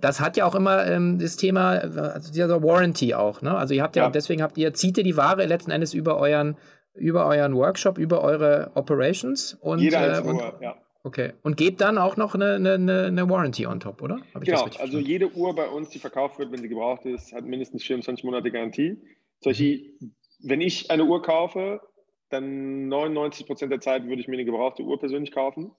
[0.00, 3.54] das hat ja auch immer ähm, das Thema, also dieser Warranty auch, ne?
[3.54, 6.16] Also ihr habt ja, ja, deswegen habt ihr, zieht ihr die Ware letzten Endes über
[6.16, 6.56] euren
[6.94, 10.76] über euren Workshop, über eure Operations und, Jeder äh, und, Uhr, ja.
[11.02, 11.34] Okay.
[11.42, 14.22] Und gebt dann auch noch eine, eine, eine Warranty on top, oder?
[14.40, 17.82] genau, also jede Uhr bei uns, die verkauft wird, wenn sie gebraucht ist, hat mindestens
[17.82, 18.96] 24 Monate Garantie.
[19.40, 19.92] Zum Beispiel,
[20.40, 21.82] wenn ich eine Uhr kaufe,
[22.30, 25.72] dann 99 Prozent der Zeit würde ich mir eine gebrauchte Uhr persönlich kaufen.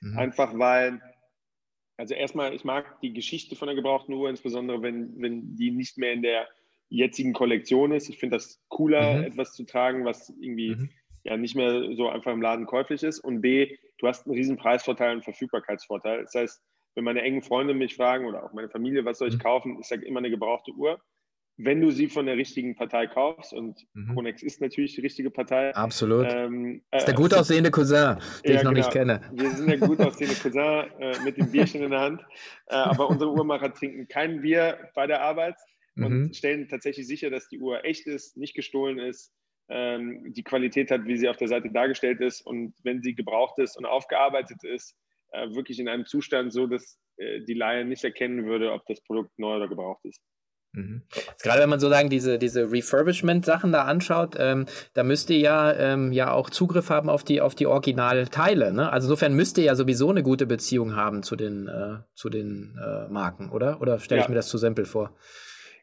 [0.00, 0.18] Mhm.
[0.18, 1.00] Einfach weil,
[1.96, 5.98] also erstmal, ich mag die Geschichte von der gebrauchten Uhr, insbesondere wenn, wenn die nicht
[5.98, 6.46] mehr in der
[6.90, 8.08] jetzigen Kollektion ist.
[8.08, 9.24] Ich finde das cooler, mhm.
[9.24, 10.90] etwas zu tragen, was irgendwie mhm.
[11.24, 13.20] ja nicht mehr so einfach im Laden käuflich ist.
[13.20, 16.22] Und B, du hast einen riesen Preisvorteil und Verfügbarkeitsvorteil.
[16.24, 16.62] Das heißt,
[16.96, 19.42] wenn meine engen Freunde mich fragen oder auch meine Familie, was soll ich mhm.
[19.42, 21.00] kaufen, ich sage immer eine gebrauchte Uhr.
[21.62, 24.14] Wenn du sie von der richtigen Partei kaufst, und mhm.
[24.14, 25.74] Konex ist natürlich die richtige Partei.
[25.74, 26.26] Absolut.
[26.28, 28.72] Ähm, äh, ist der gut aussehende Cousin, den ja, ich noch genau.
[28.72, 29.20] nicht kenne.
[29.32, 32.22] Wir sind der gut aussehende Cousin äh, mit dem Bierchen in der Hand.
[32.66, 35.56] Äh, aber unsere Uhrmacher trinken kein Bier bei der Arbeit
[36.04, 36.32] und mhm.
[36.32, 39.32] stellen tatsächlich sicher, dass die Uhr echt ist, nicht gestohlen ist,
[39.68, 43.58] ähm, die Qualität hat, wie sie auf der Seite dargestellt ist und wenn sie gebraucht
[43.58, 44.96] ist und aufgearbeitet ist,
[45.32, 49.00] äh, wirklich in einem Zustand so, dass äh, die Laie nicht erkennen würde, ob das
[49.02, 50.20] Produkt neu oder gebraucht ist.
[50.72, 51.02] Mhm.
[51.42, 55.72] Gerade wenn man so sagen, diese, diese Refurbishment-Sachen da anschaut, ähm, da müsst ihr ja,
[55.72, 58.72] ähm, ja auch Zugriff haben auf die, auf die Originalteile.
[58.72, 58.90] Ne?
[58.90, 62.78] Also insofern müsst ihr ja sowieso eine gute Beziehung haben zu den, äh, zu den
[62.80, 63.80] äh, Marken, oder?
[63.80, 65.16] Oder stelle ich mir das zu simpel vor?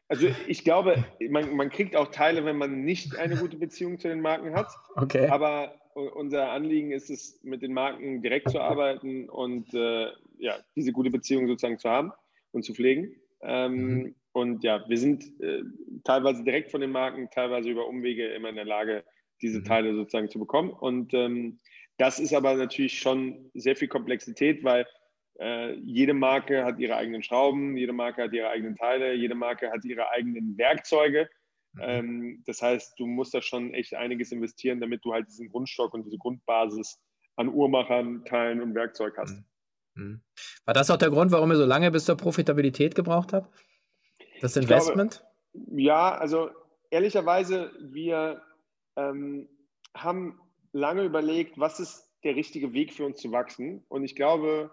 [0.08, 4.08] Also ich glaube, man, man kriegt auch Teile, wenn man nicht eine gute Beziehung zu
[4.08, 4.68] den Marken hat.
[4.96, 5.28] Okay.
[5.28, 10.06] Aber unser Anliegen ist es, mit den Marken direkt zu arbeiten und äh,
[10.38, 12.12] ja, diese gute Beziehung sozusagen zu haben
[12.52, 13.16] und zu pflegen.
[13.42, 14.14] Ähm, mhm.
[14.32, 15.62] Und ja, wir sind äh,
[16.04, 19.04] teilweise direkt von den Marken, teilweise über Umwege immer in der Lage,
[19.42, 19.64] diese mhm.
[19.64, 20.70] Teile sozusagen zu bekommen.
[20.70, 21.58] Und ähm,
[21.98, 24.86] das ist aber natürlich schon sehr viel Komplexität, weil
[25.38, 29.70] äh, jede Marke hat ihre eigenen Schrauben, jede Marke hat ihre eigenen Teile, jede Marke
[29.70, 31.28] hat ihre eigenen Werkzeuge.
[31.74, 31.80] Mhm.
[31.82, 35.94] Ähm, das heißt, du musst da schon echt einiges investieren, damit du halt diesen Grundstock
[35.94, 37.00] und diese Grundbasis
[37.36, 39.42] an Uhrmachern, Teilen und Werkzeug hast.
[39.94, 40.04] Mhm.
[40.04, 40.20] mhm.
[40.64, 43.54] War das auch der Grund, warum ihr so lange bis zur Profitabilität gebraucht habt?
[44.40, 45.24] Das Investment?
[45.52, 46.50] Glaube, ja, also
[46.90, 48.42] ehrlicherweise, wir
[48.96, 49.48] ähm,
[49.94, 50.40] haben
[50.72, 53.84] lange überlegt, was ist der richtige Weg für uns zu wachsen.
[53.88, 54.70] Und ich glaube,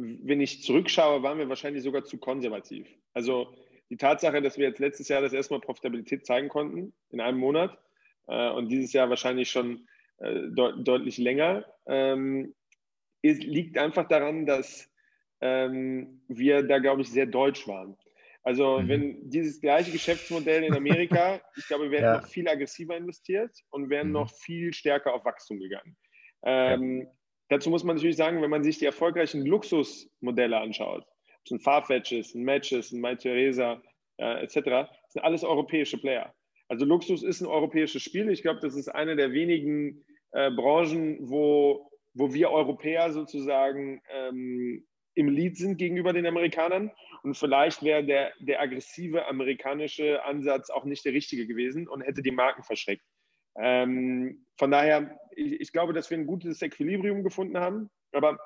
[0.00, 2.88] wenn ich zurückschaue, waren wir wahrscheinlich sogar zu konservativ.
[3.12, 3.54] Also
[3.90, 7.38] die Tatsache, dass wir jetzt letztes Jahr das erste Mal Profitabilität zeigen konnten in einem
[7.38, 7.76] Monat
[8.28, 12.54] äh, und dieses Jahr wahrscheinlich schon äh, de deutlich länger, ähm,
[13.22, 14.88] liegt einfach daran, dass
[15.40, 17.96] ähm, wir da, glaube ich, sehr deutsch waren.
[18.42, 18.88] Also mhm.
[18.88, 22.20] wenn dieses gleiche Geschäftsmodell in Amerika, ich glaube, wir wären ja.
[22.20, 24.14] noch viel aggressiver investiert und wären mhm.
[24.14, 25.96] noch viel stärker auf Wachstum gegangen.
[26.42, 27.06] Ähm, ja.
[27.50, 31.58] Dazu muss man natürlich sagen, wenn man sich die erfolgreichen Luxusmodelle anschaut, ob es ein
[31.58, 33.82] Farfetch ist, ein Matches, ein My Theresa
[34.18, 36.32] äh, etc., sind alles europäische Player.
[36.68, 38.30] Also Luxus ist ein europäisches Spiel.
[38.30, 44.86] Ich glaube, das ist eine der wenigen äh, Branchen, wo, wo wir Europäer sozusagen ähm,
[45.14, 46.92] im Lead sind gegenüber den Amerikanern.
[47.24, 52.22] Und vielleicht wäre der, der aggressive amerikanische Ansatz auch nicht der richtige gewesen und hätte
[52.22, 53.04] die Marken verschreckt.
[53.56, 57.90] Ähm, von daher, ich, ich, glaube, dass wir ein gutes Equilibrium gefunden haben.
[58.12, 58.38] Aber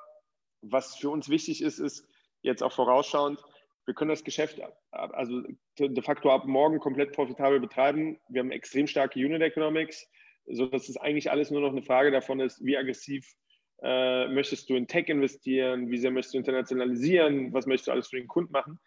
[0.62, 2.06] was für uns wichtig ist, ist
[2.42, 3.42] jetzt auch vorausschauend,
[3.86, 5.42] wir können das Geschäft also
[5.78, 8.18] de facto ab morgen komplett profitabel betreiben.
[8.28, 10.10] Wir haben extrem starke Unit Economics,
[10.46, 13.30] sodass es eigentlich alles nur noch eine Frage davon ist, wie aggressiv
[13.82, 18.08] äh, möchtest du in Tech investieren, wie sehr möchtest du internationalisieren, was möchtest du alles
[18.08, 18.80] für den Kunden machen.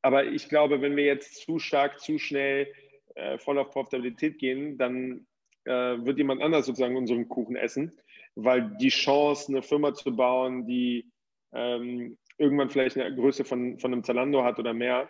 [0.00, 2.72] Aber ich glaube, wenn wir jetzt zu stark, zu schnell
[3.14, 5.26] äh, voll auf Profitabilität gehen, dann
[5.70, 7.92] wird jemand anders sozusagen unseren Kuchen essen,
[8.34, 11.10] weil die Chance, eine Firma zu bauen, die
[11.52, 15.08] ähm, irgendwann vielleicht eine Größe von, von einem Zalando hat oder mehr,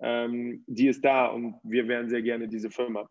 [0.00, 3.06] ähm, die ist da und wir wären sehr gerne diese Firma.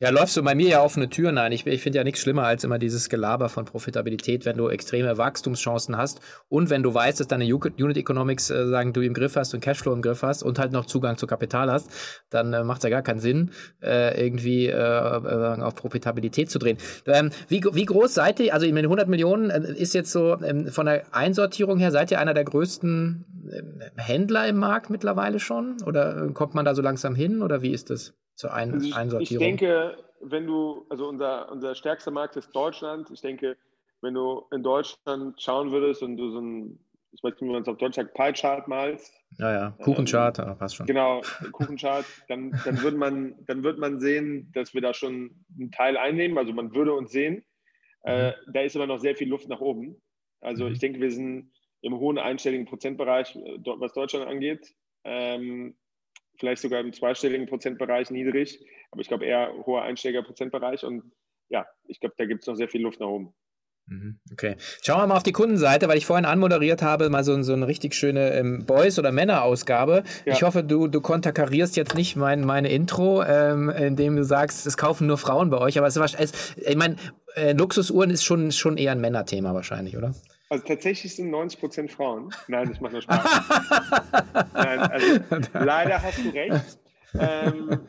[0.00, 1.52] Ja, läufst du bei mir ja offene Türen ein.
[1.52, 5.18] Ich, ich finde ja nichts schlimmer als immer dieses Gelaber von Profitabilität, wenn du extreme
[5.18, 9.36] Wachstumschancen hast und wenn du weißt, dass deine Unit Economics äh, sagen, du im Griff
[9.36, 11.90] hast und Cashflow im Griff hast und halt noch Zugang zu Kapital hast,
[12.30, 13.50] dann äh, macht es ja gar keinen Sinn,
[13.82, 16.78] äh, irgendwie äh, äh auf Profitabilität zu drehen.
[17.06, 18.54] Ähm, wie, wie groß seid ihr?
[18.54, 22.20] Also meine, 100 Millionen äh, ist jetzt so ähm, von der Einsortierung her, seid ihr
[22.20, 25.76] einer der größten ähm, Händler im Markt mittlerweile schon?
[25.84, 27.42] Oder kommt man da so langsam hin?
[27.42, 28.14] Oder wie ist das?
[28.38, 29.42] Zur Ein also ich, Einsortierung?
[29.42, 33.10] Ich denke, wenn du, also unser, unser stärkster Markt ist Deutschland.
[33.10, 33.56] Ich denke,
[34.00, 36.78] wenn du in Deutschland schauen würdest und du so ein,
[37.10, 39.12] ich weiß nicht, wie man es auf Deutsch sagt, Pie-Chart malst.
[39.38, 40.86] Ja, ja, Kuchenchart, ähm, passt schon.
[40.86, 41.20] Genau,
[41.52, 45.96] Kuchenchart, dann, dann, würde man, dann wird man sehen, dass wir da schon einen Teil
[45.96, 46.38] einnehmen.
[46.38, 47.44] Also man würde uns sehen.
[48.04, 48.52] Äh, mhm.
[48.52, 50.00] da ist aber noch sehr viel Luft nach oben.
[50.40, 50.72] Also mhm.
[50.72, 54.74] ich denke, wir sind im hohen einstelligen Prozentbereich, äh, was Deutschland angeht.
[55.02, 55.76] Ähm,
[56.38, 61.12] vielleicht sogar im zweistelligen Prozentbereich niedrig, aber ich glaube eher hoher einstelliger Prozentbereich und
[61.48, 63.34] ja, ich glaube, da gibt es noch sehr viel Luft nach oben.
[63.90, 64.56] Mhm, okay.
[64.82, 67.66] Schauen wir mal auf die Kundenseite, weil ich vorhin anmoderiert habe, mal so, so eine
[67.66, 70.04] richtig schöne ähm, Boys- oder Männer-Ausgabe.
[70.26, 70.32] Ja.
[70.34, 74.76] Ich hoffe, du, du konterkarierst jetzt nicht mein, meine Intro, ähm, indem du sagst, es
[74.76, 75.78] kaufen nur Frauen bei euch.
[75.78, 76.96] Aber es, es, ich meine,
[77.34, 80.14] äh, Luxusuhren ist schon, schon eher ein Männerthema wahrscheinlich, oder?
[80.50, 82.34] Also tatsächlich sind 90 Prozent Frauen.
[82.46, 83.24] Nein, das macht nur Spaß.
[84.54, 85.20] Nein, also
[85.52, 86.78] leider hast du recht.
[87.18, 87.80] ähm,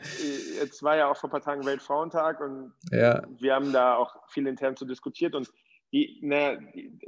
[0.59, 3.23] jetzt war ja auch vor ein paar Tagen Weltfrauentag und ja.
[3.37, 5.49] wir haben da auch viel intern zu diskutiert und
[5.91, 6.59] die, na,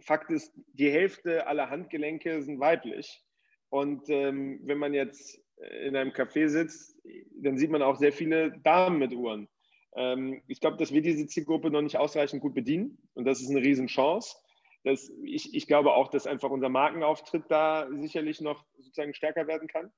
[0.02, 3.24] Fakt ist, die Hälfte aller Handgelenke sind weiblich.
[3.70, 5.40] Und ähm, wenn man jetzt
[5.84, 6.98] in einem Café sitzt,
[7.36, 9.48] dann sieht man auch sehr viele Damen mit Uhren.
[9.96, 13.50] Ähm, ich glaube, dass wir diese Zielgruppe noch nicht ausreichend gut bedienen und das ist
[13.50, 14.36] eine Riesenchance.
[14.84, 19.68] Das, ich, ich glaube auch, dass einfach unser Markenauftritt da sicherlich noch sozusagen stärker werden
[19.68, 19.92] kann.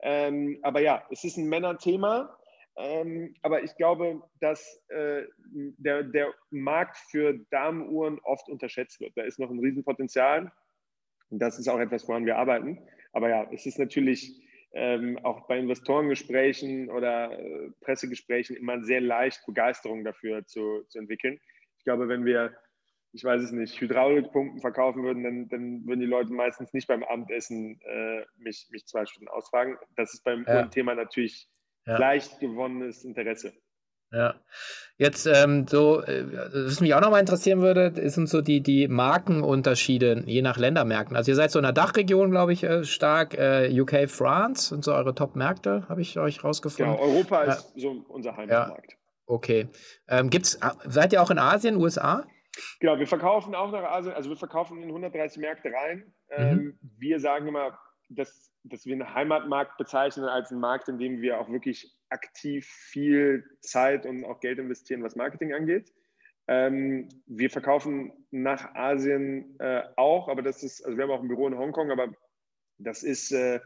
[0.00, 2.36] Ähm, aber ja, es ist ein Männerthema.
[2.76, 5.24] Ähm, aber ich glaube, dass äh,
[5.76, 9.12] der, der Markt für Damenuhren oft unterschätzt wird.
[9.16, 10.50] Da ist noch ein Riesenpotenzial.
[11.28, 12.78] Und das ist auch etwas, woran wir arbeiten.
[13.12, 14.42] Aber ja, es ist natürlich
[14.72, 21.38] ähm, auch bei Investorengesprächen oder äh, Pressegesprächen immer sehr leicht Begeisterung dafür zu, zu entwickeln.
[21.78, 22.56] Ich glaube, wenn wir,
[23.12, 27.04] ich weiß es nicht, Hydraulikpumpen verkaufen würden, dann, dann würden die Leute meistens nicht beim
[27.04, 29.76] Abendessen äh, mich, mich zwei Stunden ausfragen.
[29.96, 30.66] Das ist beim ja.
[30.66, 31.48] Thema natürlich
[31.86, 31.98] ja.
[31.98, 33.52] leicht gewonnenes Interesse.
[34.12, 34.34] Ja.
[34.98, 36.24] Jetzt ähm, so, äh,
[36.66, 41.16] was mich auch nochmal interessieren würde, sind so die, die Markenunterschiede je nach Ländermärkten.
[41.16, 43.34] Also ihr seid so in der Dachregion, glaube ich, äh, stark.
[43.34, 46.94] Äh, UK, France sind so eure Top-Märkte, habe ich euch rausgefunden.
[46.94, 47.52] Genau, Europa ja.
[47.52, 48.92] ist so unser Heimatmarkt.
[48.92, 48.98] Ja.
[49.26, 49.68] Okay.
[50.08, 52.26] Ähm, gibt's, seid ihr auch in Asien, USA?
[52.80, 55.98] Genau, wir verkaufen auch nach Asien, also wir verkaufen in 130 Märkte rein.
[55.98, 56.36] Mhm.
[56.36, 61.20] Ähm, wir sagen immer, dass dass wir einen Heimatmarkt bezeichnen als einen Markt, in dem
[61.20, 65.92] wir auch wirklich aktiv viel Zeit und auch Geld investieren, was Marketing angeht.
[66.48, 71.28] Ähm, wir verkaufen nach Asien äh, auch, aber das ist, also wir haben auch ein
[71.28, 72.12] Büro in Hongkong, aber
[72.78, 73.60] das ist, äh,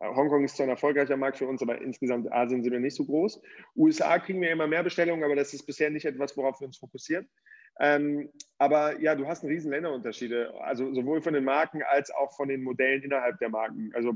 [0.00, 3.04] Hongkong ist zwar ein erfolgreicher Markt für uns, aber insgesamt Asien sind wir nicht so
[3.04, 3.42] groß.
[3.76, 6.78] USA kriegen wir immer mehr Bestellungen, aber das ist bisher nicht etwas, worauf wir uns
[6.78, 7.28] fokussieren.
[7.78, 12.34] Ähm, aber ja, du hast einen riesen Länderunterschiede, also sowohl von den Marken als auch
[12.36, 13.90] von den Modellen innerhalb der Marken.
[13.94, 14.14] Also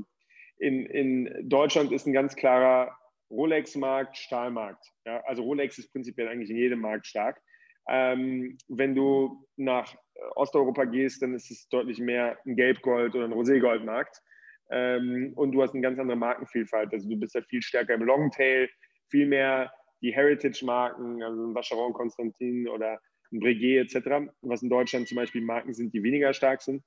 [0.57, 2.95] in, in Deutschland ist ein ganz klarer
[3.31, 4.85] Rolex-Markt, Stahlmarkt.
[5.05, 7.41] Ja, also Rolex ist prinzipiell eigentlich in jedem Markt stark.
[7.87, 9.95] Ähm, wenn du nach
[10.35, 14.21] Osteuropa gehst, dann ist es deutlich mehr ein Gelbgold- oder ein Roségold-Markt.
[14.71, 16.91] Ähm, und du hast eine ganz andere Markenvielfalt.
[16.93, 18.69] Also du bist ja viel stärker im Longtail,
[19.09, 22.99] viel mehr die Heritage-Marken, also ein Vacheron Constantin oder
[23.31, 26.83] ein Breguet etc., was in Deutschland zum Beispiel Marken sind, die weniger stark sind.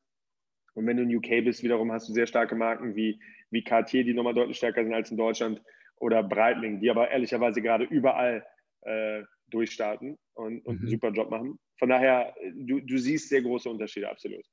[0.75, 3.21] Und wenn du in UK bist, wiederum hast du sehr starke Marken wie,
[3.51, 5.61] wie Cartier, die nochmal deutlich stärker sind als in Deutschland,
[6.01, 8.45] oder Breitling, die aber ehrlicherweise gerade überall
[8.83, 10.81] äh, durchstarten und, und mhm.
[10.83, 11.59] einen super Job machen.
[11.79, 14.45] Von daher, du, du siehst sehr große Unterschiede, absolut.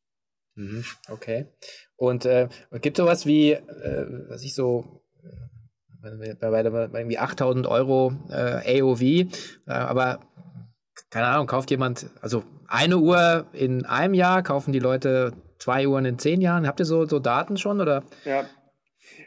[0.55, 0.83] Mhm.
[1.09, 1.45] Okay.
[1.95, 2.47] Und äh,
[2.81, 8.13] gibt es sowas wie, äh, was ich so, äh, bei, bei, bei irgendwie 8000 Euro
[8.29, 9.27] äh, AOV, äh,
[9.65, 10.19] aber
[11.09, 16.05] keine Ahnung, kauft jemand, also eine Uhr in einem Jahr, kaufen die Leute zwei Uhren
[16.05, 16.67] in zehn Jahren?
[16.67, 17.81] Habt ihr so, so Daten schon?
[17.81, 18.03] Oder?
[18.23, 18.45] Ja.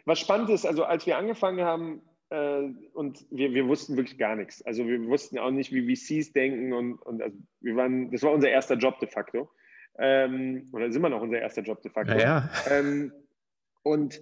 [0.04, 4.36] Was spannend ist, also als wir angefangen haben, äh, und wir, wir wussten wirklich gar
[4.36, 4.62] nichts.
[4.62, 8.32] Also wir wussten auch nicht, wie VCs denken und, und also wir waren, das war
[8.32, 9.50] unser erster Job de facto.
[9.98, 12.12] Ähm, oder sind wir noch unser erster Job de facto.
[12.12, 12.50] Ja, ja.
[12.70, 13.12] Ähm,
[13.82, 14.20] und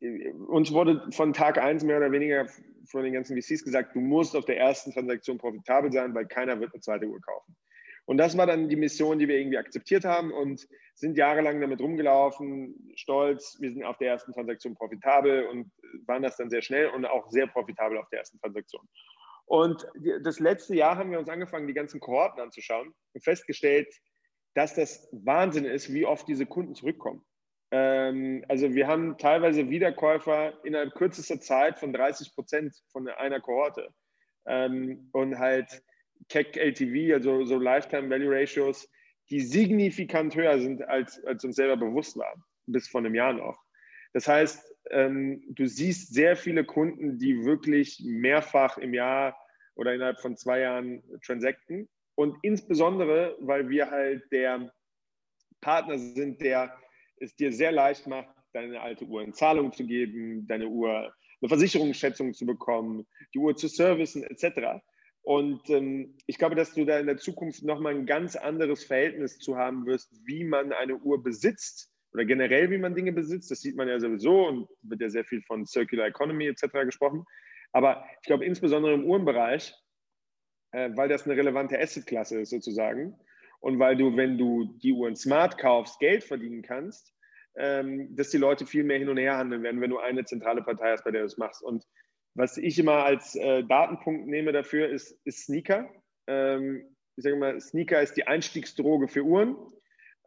[0.00, 2.46] äh, uns wurde von Tag eins mehr oder weniger
[2.88, 6.58] von den ganzen VCs gesagt, du musst auf der ersten Transaktion profitabel sein, weil keiner
[6.60, 7.56] wird eine zweite Uhr kaufen.
[8.06, 11.80] Und das war dann die Mission, die wir irgendwie akzeptiert haben und sind jahrelang damit
[11.80, 13.58] rumgelaufen, stolz.
[13.60, 15.70] Wir sind auf der ersten Transaktion profitabel und
[16.06, 18.88] waren das dann sehr schnell und auch sehr profitabel auf der ersten Transaktion.
[19.44, 19.86] Und
[20.22, 23.88] das letzte Jahr haben wir uns angefangen, die ganzen Kohorten anzuschauen und festgestellt,
[24.54, 27.22] dass das Wahnsinn ist, wie oft diese Kunden zurückkommen.
[27.70, 33.88] Ähm, also wir haben teilweise Wiederkäufer innerhalb kürzester Zeit von 30 Prozent von einer Kohorte.
[34.46, 35.82] Ähm, und halt
[36.28, 38.88] CAC LTV, also so Lifetime Value Ratios,
[39.30, 42.34] die signifikant höher sind, als, als uns selber bewusst war,
[42.66, 43.62] bis vor einem Jahr noch.
[44.14, 49.36] Das heißt, ähm, du siehst sehr viele Kunden, die wirklich mehrfach im Jahr
[49.74, 51.88] oder innerhalb von zwei Jahren transacten.
[52.14, 54.72] Und insbesondere, weil wir halt der
[55.60, 56.76] Partner sind, der
[57.20, 61.48] es dir sehr leicht macht, deine alte Uhr in Zahlung zu geben, deine Uhr eine
[61.48, 64.80] Versicherungsschätzung zu bekommen, die Uhr zu servicen etc.
[65.22, 69.38] Und ähm, ich glaube, dass du da in der Zukunft nochmal ein ganz anderes Verhältnis
[69.38, 73.50] zu haben wirst, wie man eine Uhr besitzt oder generell, wie man Dinge besitzt.
[73.50, 76.62] Das sieht man ja sowieso und wird ja sehr viel von Circular Economy etc.
[76.84, 77.24] gesprochen.
[77.72, 79.74] Aber ich glaube, insbesondere im Uhrenbereich,
[80.72, 83.14] äh, weil das eine relevante Assetklasse ist sozusagen
[83.60, 87.14] und weil du, wenn du die Uhren smart kaufst, Geld verdienen kannst,
[87.56, 90.62] ähm, dass die Leute viel mehr hin und her handeln werden, wenn du eine zentrale
[90.62, 91.62] Partei hast, bei der du das machst.
[91.62, 91.84] Und
[92.34, 95.90] was ich immer als äh, Datenpunkt nehme dafür, ist, ist Sneaker.
[96.28, 96.84] Ähm,
[97.16, 99.56] ich sage mal, Sneaker ist die Einstiegsdroge für Uhren.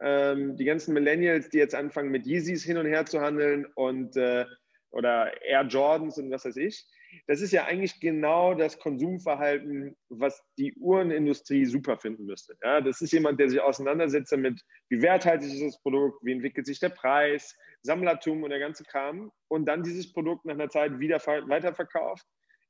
[0.02, 4.16] Ähm, die ganzen Millennials, die jetzt anfangen mit Yeezys hin und her zu handeln und
[4.16, 4.44] äh,
[4.90, 6.84] oder Air Jordans und was weiß ich,
[7.26, 12.56] das ist ja eigentlich genau das Konsumverhalten, was die Uhrenindustrie super finden müsste.
[12.62, 16.66] Ja, das ist jemand, der sich auseinandersetzt damit, wie werthaltig ist das Produkt, wie entwickelt
[16.66, 20.98] sich der Preis, Sammlertum und der ganze Kram und dann dieses Produkt nach einer Zeit
[20.98, 22.26] wieder weiterverkauft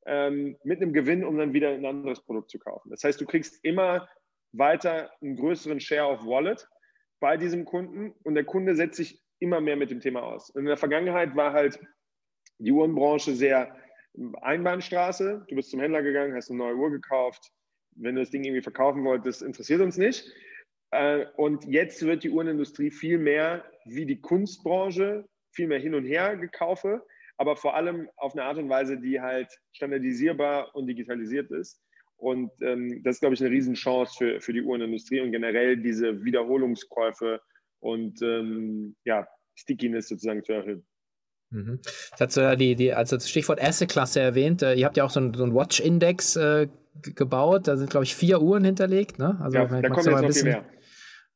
[0.06, 2.90] ähm, mit einem Gewinn, um dann wieder ein anderes Produkt zu kaufen.
[2.90, 4.08] Das heißt, du kriegst immer
[4.52, 6.66] weiter einen größeren Share of Wallet
[7.20, 10.50] bei diesem Kunden und der Kunde setzt sich immer mehr mit dem Thema aus.
[10.50, 11.80] Und in der Vergangenheit war halt
[12.58, 13.74] die Uhrenbranche sehr
[14.40, 15.44] Einbahnstraße.
[15.48, 17.50] Du bist zum Händler gegangen, hast eine neue Uhr gekauft.
[17.96, 20.30] Wenn du das Ding irgendwie verkaufen wolltest, interessiert uns nicht.
[20.90, 26.04] Äh, und jetzt wird die Uhrenindustrie viel mehr wie die Kunstbranche, viel mehr hin und
[26.04, 27.04] her gekaufe,
[27.36, 31.80] aber vor allem auf eine Art und Weise, die halt standardisierbar und digitalisiert ist.
[32.16, 36.22] Und ähm, das ist, glaube ich, eine Riesenchance für, für die Uhrenindustrie und generell diese
[36.24, 37.40] Wiederholungskäufe
[37.80, 40.86] und ähm, ja, Stickiness sozusagen zu erhöhen.
[41.52, 41.80] Mhm.
[42.12, 44.62] Das hat so die, die, also das Stichwort Asset-Klasse erwähnt.
[44.62, 46.68] Äh, ihr habt ja auch so einen, so Watch-Index äh,
[47.02, 47.68] gebaut.
[47.68, 49.18] Da sind, glaube ich, vier Uhren hinterlegt.
[49.18, 49.38] Ne?
[49.40, 50.64] Also, ja, da kommt jetzt noch bisschen, viel mehr.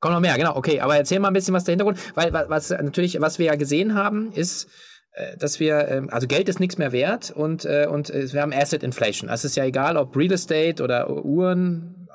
[0.01, 0.57] Kommt noch mehr, genau.
[0.57, 1.99] Okay, aber erzähl mal ein bisschen was der Hintergrund.
[2.15, 4.69] Weil was natürlich, was wir ja gesehen haben, ist,
[5.13, 8.53] äh, dass wir, ähm, also Geld ist nichts mehr wert und, äh, und wir haben
[8.53, 9.29] Asset Inflation.
[9.29, 12.06] Also es ist ja egal, ob Real Estate oder Uhren,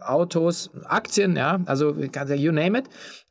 [0.00, 2.84] Autos, Aktien, ja, also you name it.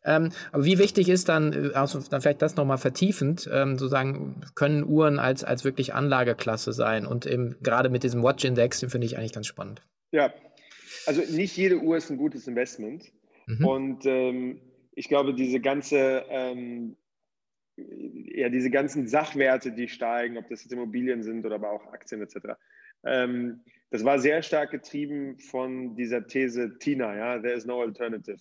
[0.03, 4.83] Ähm, aber wie wichtig ist dann, also dann vielleicht das nochmal vertiefend, ähm, sozusagen, können
[4.83, 9.05] Uhren als, als wirklich Anlageklasse sein und eben gerade mit diesem Watch Index, den finde
[9.05, 9.81] ich eigentlich ganz spannend.
[10.11, 10.33] Ja,
[11.05, 13.11] also nicht jede Uhr ist ein gutes Investment.
[13.45, 13.65] Mhm.
[13.65, 14.61] Und ähm,
[14.93, 16.95] ich glaube, diese ganze ähm,
[17.77, 22.21] ja, diese ganzen Sachwerte, die steigen, ob das jetzt Immobilien sind oder aber auch Aktien
[22.21, 22.55] etc.
[23.05, 23.61] Ähm,
[23.91, 28.39] das war sehr stark getrieben von dieser These Tina, ja, there is no alternative.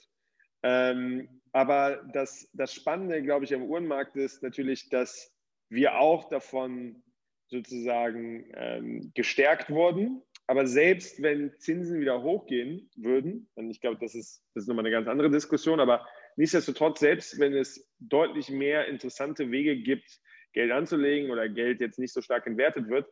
[0.62, 5.32] Ähm, aber das, das Spannende, glaube ich, am Uhrenmarkt ist natürlich, dass
[5.68, 7.02] wir auch davon
[7.48, 10.22] sozusagen ähm, gestärkt wurden.
[10.46, 14.84] Aber selbst wenn Zinsen wieder hochgehen würden, und ich glaube, das ist, das ist nochmal
[14.84, 16.06] eine ganz andere Diskussion, aber
[16.40, 20.20] Nichtsdestotrotz, selbst wenn es deutlich mehr interessante Wege gibt,
[20.54, 23.06] Geld anzulegen oder Geld jetzt nicht so stark entwertet wird,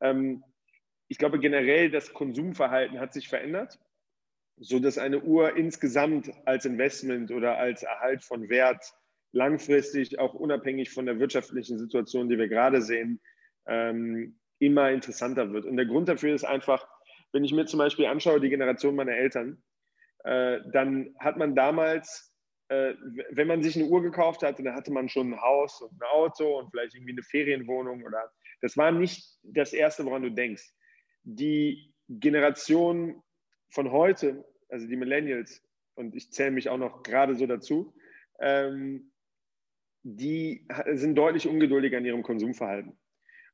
[0.00, 0.42] ähm,
[1.12, 3.78] ich glaube generell das Konsumverhalten hat sich verändert,
[4.56, 8.82] so dass eine Uhr insgesamt als Investment oder als Erhalt von Wert
[9.32, 13.20] langfristig auch unabhängig von der wirtschaftlichen Situation, die wir gerade sehen,
[13.66, 15.66] ähm, immer interessanter wird.
[15.66, 16.88] Und der Grund dafür ist einfach,
[17.32, 19.62] wenn ich mir zum Beispiel anschaue, die Generation meiner Eltern,
[20.24, 22.32] äh, dann hat man damals
[22.68, 22.94] äh,
[23.32, 26.08] wenn man sich eine Uhr gekauft hatte, dann hatte man schon ein Haus und ein
[26.10, 28.32] Auto und vielleicht irgendwie eine Ferienwohnung oder
[28.62, 30.72] das war nicht das Erste, woran du denkst.
[31.24, 33.22] Die Generation
[33.70, 35.62] von heute, also die Millennials,
[35.94, 37.94] und ich zähle mich auch noch gerade so dazu,
[38.40, 39.12] ähm,
[40.02, 42.98] die sind deutlich ungeduldiger in ihrem Konsumverhalten.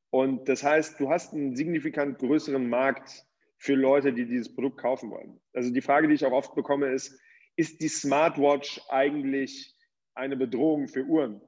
[0.09, 3.25] Und das heißt, du hast einen signifikant größeren Markt
[3.57, 5.39] für Leute, die dieses Produkt kaufen wollen.
[5.53, 7.19] Also die Frage, die ich auch oft bekomme, ist,
[7.55, 9.75] ist die Smartwatch eigentlich
[10.15, 11.41] eine Bedrohung für Uhren?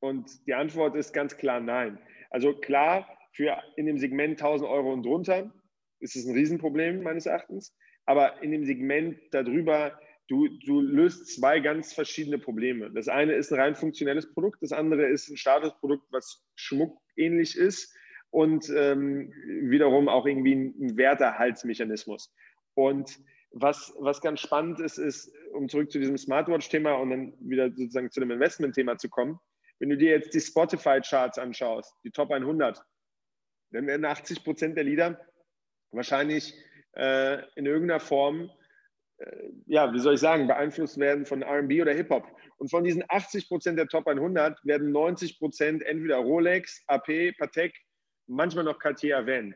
[0.00, 1.98] Und die Antwort ist ganz klar nein.
[2.30, 5.52] Also klar, für in dem Segment 1000 Euro und drunter
[6.00, 7.74] ist es ein Riesenproblem meines Erachtens.
[8.04, 12.90] Aber in dem Segment darüber, du, du löst zwei ganz verschiedene Probleme.
[12.92, 17.94] Das eine ist ein rein funktionelles Produkt, das andere ist ein Statusprodukt, was schmuckähnlich ist
[18.30, 19.32] und ähm,
[19.70, 22.32] wiederum auch irgendwie ein Werterhaltsmechanismus.
[22.74, 23.18] Und
[23.50, 28.10] was, was ganz spannend ist, ist, um zurück zu diesem Smartwatch-Thema und dann wieder sozusagen
[28.10, 29.38] zu dem Investment-Thema zu kommen,
[29.78, 32.82] wenn du dir jetzt die Spotify-Charts anschaust, die Top 100,
[33.72, 35.20] dann werden 80 Prozent der Lieder
[35.96, 36.54] wahrscheinlich
[36.96, 38.50] äh, in irgendeiner Form,
[39.18, 42.26] äh, ja, wie soll ich sagen, beeinflusst werden von RB oder Hip-Hop.
[42.58, 47.74] Und von diesen 80 Prozent der Top 100 werden 90 Prozent entweder Rolex, AP, Patek,
[48.26, 49.54] manchmal noch Cartier erwähnen.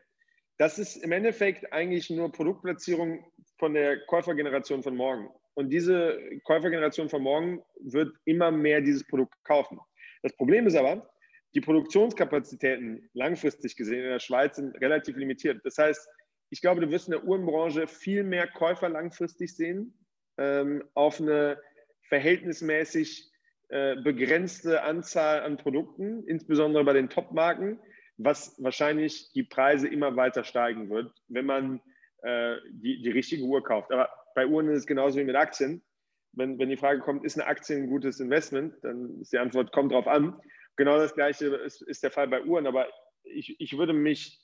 [0.57, 3.25] Das ist im Endeffekt eigentlich nur Produktplatzierung
[3.57, 5.29] von der Käufergeneration von morgen.
[5.55, 9.79] Und diese Käufergeneration von morgen wird immer mehr dieses Produkt kaufen.
[10.21, 11.09] Das Problem ist aber,
[11.53, 15.59] die Produktionskapazitäten langfristig gesehen in der Schweiz sind relativ limitiert.
[15.65, 16.07] Das heißt,
[16.51, 19.93] ich glaube, du wirst in der Uhrenbranche viel mehr Käufer langfristig sehen,
[20.37, 21.57] ähm, auf eine
[22.09, 23.31] verhältnismäßig
[23.69, 27.79] äh, begrenzte Anzahl an Produkten, insbesondere bei den Top-Marken,
[28.17, 31.81] was wahrscheinlich die Preise immer weiter steigen wird, wenn man
[32.21, 33.89] äh, die, die richtige Uhr kauft.
[33.93, 35.81] Aber bei Uhren ist es genauso wie mit Aktien.
[36.33, 39.71] Wenn, wenn die Frage kommt, ist eine Aktie ein gutes Investment, dann ist die Antwort,
[39.71, 40.37] kommt drauf an.
[40.75, 42.67] Genau das Gleiche ist, ist der Fall bei Uhren.
[42.67, 42.87] Aber
[43.23, 44.40] ich, ich würde mich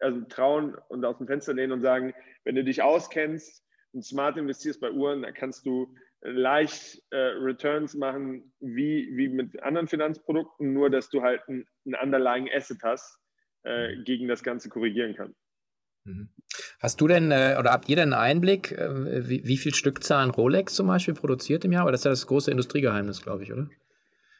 [0.00, 4.36] also trauen und aus dem Fenster lehnen und sagen, wenn du dich auskennst und smart
[4.36, 10.72] investierst bei Uhren, dann kannst du leicht äh, Returns machen wie, wie mit anderen Finanzprodukten,
[10.72, 13.18] nur dass du halt ein, ein underlying Asset hast,
[13.62, 15.34] äh, gegen das Ganze korrigieren kann.
[16.04, 16.28] Mhm.
[16.80, 20.30] Hast du denn äh, oder habt ihr denn einen Einblick, äh, wie, wie viel Stückzahlen
[20.30, 21.82] Rolex zum Beispiel produziert im Jahr?
[21.82, 23.68] Aber das ist ja das große Industriegeheimnis, glaube ich, oder?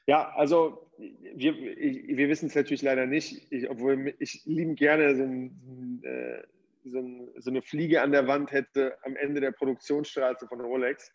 [0.06, 5.22] Ja, also wir, wir wissen es natürlich leider nicht, ich, obwohl ich lieben gerne so,
[5.22, 6.42] ein, äh,
[6.84, 11.12] so, ein, so, eine Fliege an der Wand hätte am Ende der Produktionsstraße von Rolex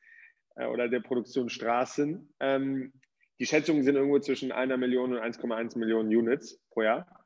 [0.56, 2.34] äh, oder der Produktionsstraßen.
[2.40, 2.94] Ähm,
[3.40, 7.22] die Schätzungen sind irgendwo zwischen einer Million und 1,1 Millionen Units pro Jahr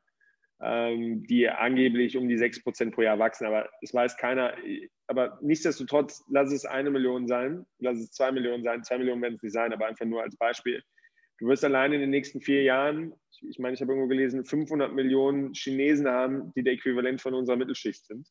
[0.60, 3.46] ähm, die angeblich um die 6% pro Jahr wachsen.
[3.46, 4.54] Aber es weiß keiner.
[5.06, 8.82] Aber nichtsdestotrotz, lass es eine Million sein, lass es zwei Millionen sein.
[8.84, 10.82] Zwei Millionen werden es nicht sein, aber einfach nur als Beispiel.
[11.38, 14.92] Du wirst allein in den nächsten vier Jahren, ich meine, ich habe irgendwo gelesen, 500
[14.94, 18.28] Millionen Chinesen haben, die der Äquivalent von unserer Mittelschicht sind,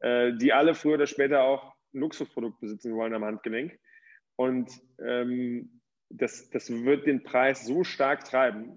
[0.00, 3.78] äh, die alle früher oder später auch ein Luxusprodukt besitzen wollen am Handgelenk.
[4.36, 5.80] Und ähm,
[6.10, 8.76] das, das wird den Preis so stark treiben.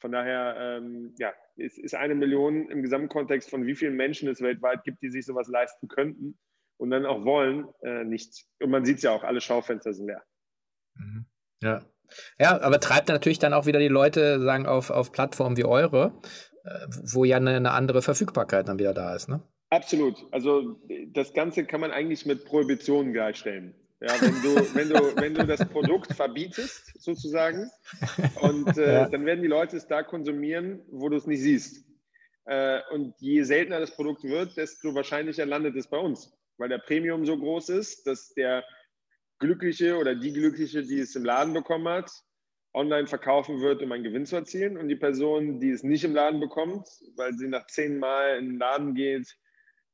[0.00, 4.42] Von daher, ähm, ja, ist, ist eine Million im Gesamtkontext von wie vielen Menschen es
[4.42, 6.38] weltweit gibt, die sich sowas leisten könnten
[6.76, 8.46] und dann auch wollen, äh, nichts.
[8.60, 10.22] Und man sieht es ja auch, alle Schaufenster sind leer.
[10.96, 11.24] Mhm.
[11.62, 11.82] Ja.
[12.38, 16.12] Ja, aber treibt natürlich dann auch wieder die Leute, sagen, auf, auf Plattformen wie eure,
[16.64, 19.42] äh, wo ja eine, eine andere Verfügbarkeit dann wieder da ist, ne?
[19.70, 20.16] Absolut.
[20.30, 20.80] Also
[21.12, 23.74] das Ganze kann man eigentlich mit Prohibitionen gleichstellen.
[24.00, 27.70] Ja, wenn du, wenn du, wenn du das Produkt verbietest, sozusagen,
[28.40, 29.08] und äh, ja.
[29.08, 31.84] dann werden die Leute es da konsumieren, wo du es nicht siehst.
[32.44, 36.78] Äh, und je seltener das Produkt wird, desto wahrscheinlicher landet es bei uns, weil der
[36.78, 38.62] Premium so groß ist, dass der
[39.38, 42.10] Glückliche oder die Glückliche, die es im Laden bekommen hat,
[42.72, 44.76] online verkaufen wird, um einen Gewinn zu erzielen.
[44.76, 48.50] Und die Person, die es nicht im Laden bekommt, weil sie nach zehn Mal in
[48.50, 49.36] den Laden geht,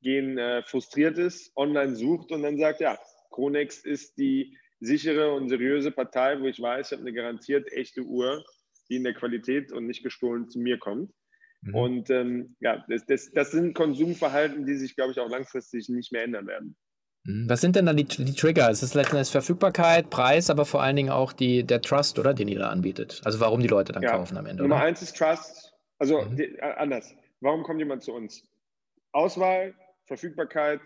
[0.02, 2.98] gehen äh, frustriert ist, online sucht und dann sagt, ja,
[3.30, 8.02] Kronex ist die sichere und seriöse Partei, wo ich weiß, ich habe eine garantiert echte
[8.02, 8.42] Uhr,
[8.88, 11.12] die in der Qualität und nicht gestohlen zu mir kommt.
[11.60, 11.74] Mhm.
[11.74, 16.12] Und ähm, ja, das, das, das, sind Konsumverhalten, die sich, glaube ich, auch langfristig nicht
[16.12, 16.76] mehr ändern werden.
[17.24, 17.48] Mhm.
[17.48, 18.70] Was sind denn dann die, die Trigger?
[18.70, 22.48] Es ist letztendlich Verfügbarkeit, Preis, aber vor allen Dingen auch die, der Trust, oder, den
[22.48, 23.20] ihr da anbietet.
[23.24, 24.12] Also warum die Leute dann ja.
[24.12, 24.62] kaufen am Ende.
[24.62, 24.84] Nummer oder?
[24.84, 25.74] eins ist Trust.
[25.98, 26.36] Also mhm.
[26.36, 27.14] die, äh, anders.
[27.40, 28.42] Warum kommt jemand zu uns?
[29.12, 29.74] Auswahl,
[30.06, 30.80] Verfügbarkeit,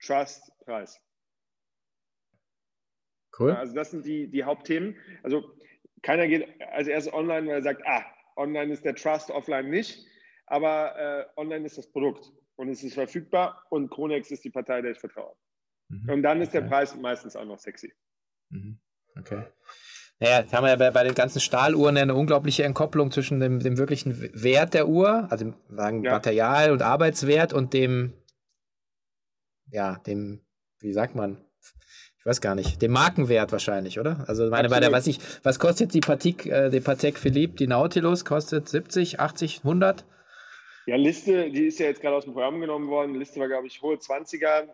[0.00, 1.00] Trust, Preis.
[3.38, 3.52] Cool.
[3.52, 4.96] Also das sind die, die Hauptthemen.
[5.22, 5.44] Also
[6.02, 8.04] keiner geht als erstes online, weil er sagt, ah,
[8.36, 10.06] online ist der Trust, offline nicht.
[10.46, 14.82] Aber äh, online ist das Produkt und es ist verfügbar und Kronex ist die Partei,
[14.82, 15.34] der ich vertraue.
[16.02, 16.10] Mhm.
[16.10, 16.60] Und dann ist okay.
[16.60, 17.92] der Preis meistens auch noch sexy.
[18.50, 18.78] Mhm.
[19.18, 19.44] Okay.
[20.20, 23.60] Naja, jetzt haben wir ja bei, bei den ganzen Stahluhren eine unglaubliche Entkopplung zwischen dem,
[23.60, 26.12] dem wirklichen Wert der Uhr, also sagen ja.
[26.12, 28.12] Material und Arbeitswert und dem,
[29.66, 30.40] ja, dem,
[30.78, 31.38] wie sagt man,
[32.18, 34.24] ich weiß gar nicht, den Markenwert wahrscheinlich, oder?
[34.26, 37.66] Also meine, bei der, was ich, was kostet die Patek, äh, die Patek Philippe, die
[37.66, 40.06] Nautilus, kostet 70, 80, 100?
[40.86, 43.14] Ja, Liste, die ist ja jetzt gerade aus dem Programm genommen worden.
[43.14, 44.68] Liste war, glaube ich, hohe 20er.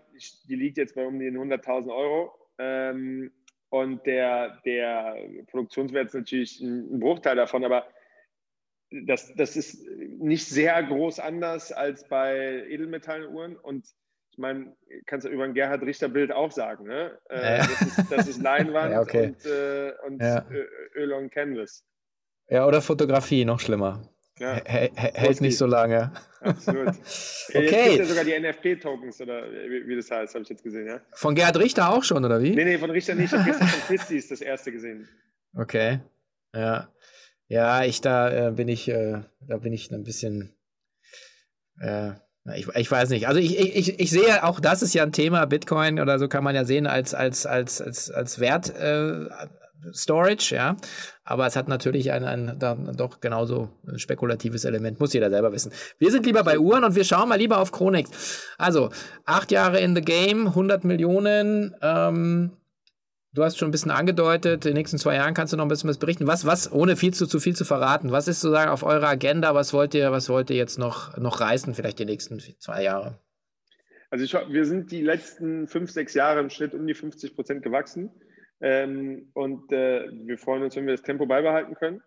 [0.48, 2.32] Die liegt jetzt bei um die 100.000 Euro.
[2.58, 3.30] Ähm,
[3.68, 7.86] und der, der Produktionswert ist natürlich ein, Bruchteil davon, aber
[8.90, 9.86] das, das ist
[10.18, 13.56] nicht sehr groß anders als bei Edelmetalluhren.
[13.56, 13.86] Und
[14.32, 17.16] ich meine, kannst du über ein Gerhard Richter-Bild auch sagen, ne?
[17.28, 17.58] Äh, ja.
[17.58, 19.26] das, ist, das, ist, Leinwand ja, okay.
[19.28, 20.44] und, äh, und ja.
[20.96, 21.84] Öl und Canvas.
[22.48, 24.09] Ja, oder Fotografie, noch schlimmer.
[24.40, 24.54] Ja.
[24.64, 26.12] hält nicht so lange.
[26.40, 26.88] Absolut.
[26.88, 26.96] okay.
[27.52, 30.86] Jetzt gibt ja sogar die NFT-Tokens, oder wie, wie, das heißt, habe ich jetzt gesehen,
[30.86, 31.00] ja?
[31.12, 32.54] Von Gerhard Richter auch schon, oder wie?
[32.54, 33.26] Nee, nee, von Richter nicht.
[33.26, 35.06] Ich habe gestern von Christie's das erste gesehen.
[35.54, 36.00] Okay.
[36.54, 36.88] Ja.
[37.48, 40.56] Ja, ich da äh, bin ich, äh, da bin ich ein bisschen
[41.80, 42.12] äh,
[42.54, 43.28] ich, ich weiß nicht.
[43.28, 46.42] Also ich, ich, ich sehe auch, das ist ja ein Thema, Bitcoin oder so kann
[46.42, 49.26] man ja sehen als, als, als, als, als Wert äh,
[49.92, 50.76] Storage, ja.
[51.24, 55.72] Aber es hat natürlich ein, ein dann doch genauso spekulatives Element, muss jeder selber wissen.
[55.98, 58.46] Wir sind lieber bei Uhren und wir schauen mal lieber auf Chronex.
[58.58, 58.90] Also,
[59.24, 62.52] acht Jahre in the game, 100 Millionen, ähm,
[63.32, 65.68] Du hast schon ein bisschen angedeutet, in den nächsten zwei Jahren kannst du noch ein
[65.68, 66.26] bisschen was berichten.
[66.26, 69.54] Was, was, ohne viel zu, zu viel zu verraten, was ist sozusagen auf eurer Agenda?
[69.54, 73.20] Was wollt ihr, was wollt ihr jetzt noch, noch reißen, vielleicht die nächsten zwei Jahre?
[74.10, 77.62] Also ich, wir sind die letzten fünf, sechs Jahre im Schnitt um die 50 Prozent
[77.62, 78.10] gewachsen.
[78.60, 82.02] Ähm, und äh, wir freuen uns, wenn wir das Tempo beibehalten können.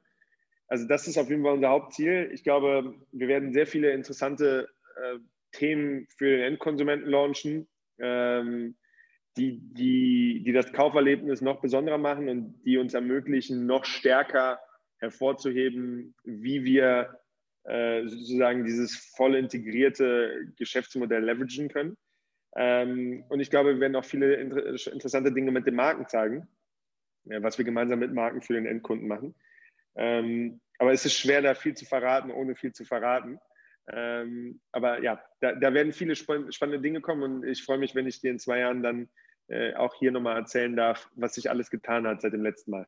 [0.67, 2.29] Also das ist auf jeden Fall unser Hauptziel.
[2.33, 5.19] Ich glaube, wir werden sehr viele interessante äh,
[5.51, 7.67] Themen für den Endkonsumenten launchen.
[7.99, 8.75] Ähm,
[9.37, 14.59] die, die, die das Kauferlebnis noch besonderer machen und die uns ermöglichen, noch stärker
[14.99, 17.19] hervorzuheben, wie wir
[17.63, 21.97] äh, sozusagen dieses voll integrierte Geschäftsmodell leveragen können.
[22.55, 26.47] Ähm, und ich glaube, wir werden auch viele inter interessante Dinge mit den Marken zeigen,
[27.25, 29.35] ja, was wir gemeinsam mit Marken für den Endkunden machen.
[29.95, 33.39] Ähm, aber es ist schwer, da viel zu verraten, ohne viel zu verraten.
[33.91, 38.07] Ähm, aber ja, da, da, werden viele spannende Dinge kommen und ich freue mich, wenn
[38.07, 39.09] ich dir in zwei Jahren dann
[39.49, 42.87] äh, auch hier nochmal erzählen darf, was sich alles getan hat seit dem letzten Mal.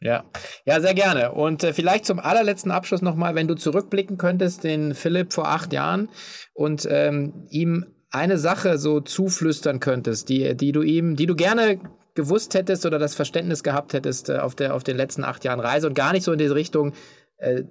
[0.00, 0.24] Ja,
[0.64, 1.32] ja, sehr gerne.
[1.32, 5.72] Und äh, vielleicht zum allerletzten Abschluss nochmal, wenn du zurückblicken könntest, den Philipp vor acht
[5.72, 6.08] Jahren
[6.54, 11.80] und ähm, ihm eine Sache so zuflüstern könntest, die, die du ihm, die du gerne
[12.14, 15.60] gewusst hättest oder das Verständnis gehabt hättest äh, auf, der, auf den letzten acht Jahren
[15.60, 16.92] Reise und gar nicht so in diese Richtung,
[17.38, 17.62] äh,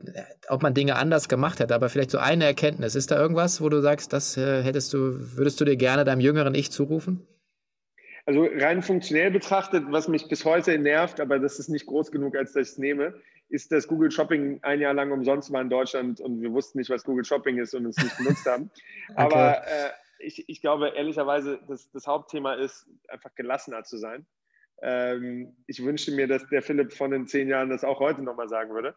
[0.48, 2.96] ob man Dinge anders gemacht hätte, aber vielleicht so eine Erkenntnis.
[2.96, 6.22] Ist da irgendwas, wo du sagst, das äh, hättest du, würdest du dir gerne deinem
[6.22, 7.28] jüngeren Ich zurufen?
[8.26, 12.36] Also rein funktionell betrachtet, was mich bis heute nervt, aber das ist nicht groß genug,
[12.36, 13.16] als dass ich es nehme,
[13.50, 16.92] ist, dass Google Shopping ein Jahr lang umsonst war in Deutschland und wir wussten nicht,
[16.92, 18.70] was Google Shopping ist und es nicht benutzt haben.
[19.10, 19.22] okay.
[19.22, 19.90] Aber äh,
[20.20, 24.26] ich, ich, glaube ehrlicherweise, dass das Hauptthema ist, einfach gelassener zu sein.
[24.82, 28.50] Ähm, ich wünschte mir, dass der Philipp von den zehn Jahren das auch heute nochmal
[28.50, 28.96] sagen würde.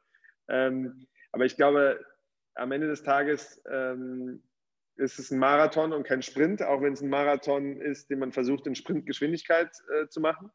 [0.48, 2.04] Ähm, aber ich glaube,
[2.54, 4.42] am Ende des Tages ähm,
[4.96, 8.32] ist es ein Marathon und kein Sprint, auch wenn es ein Marathon ist, den man
[8.32, 10.50] versucht, in Sprintgeschwindigkeit äh, zu machen.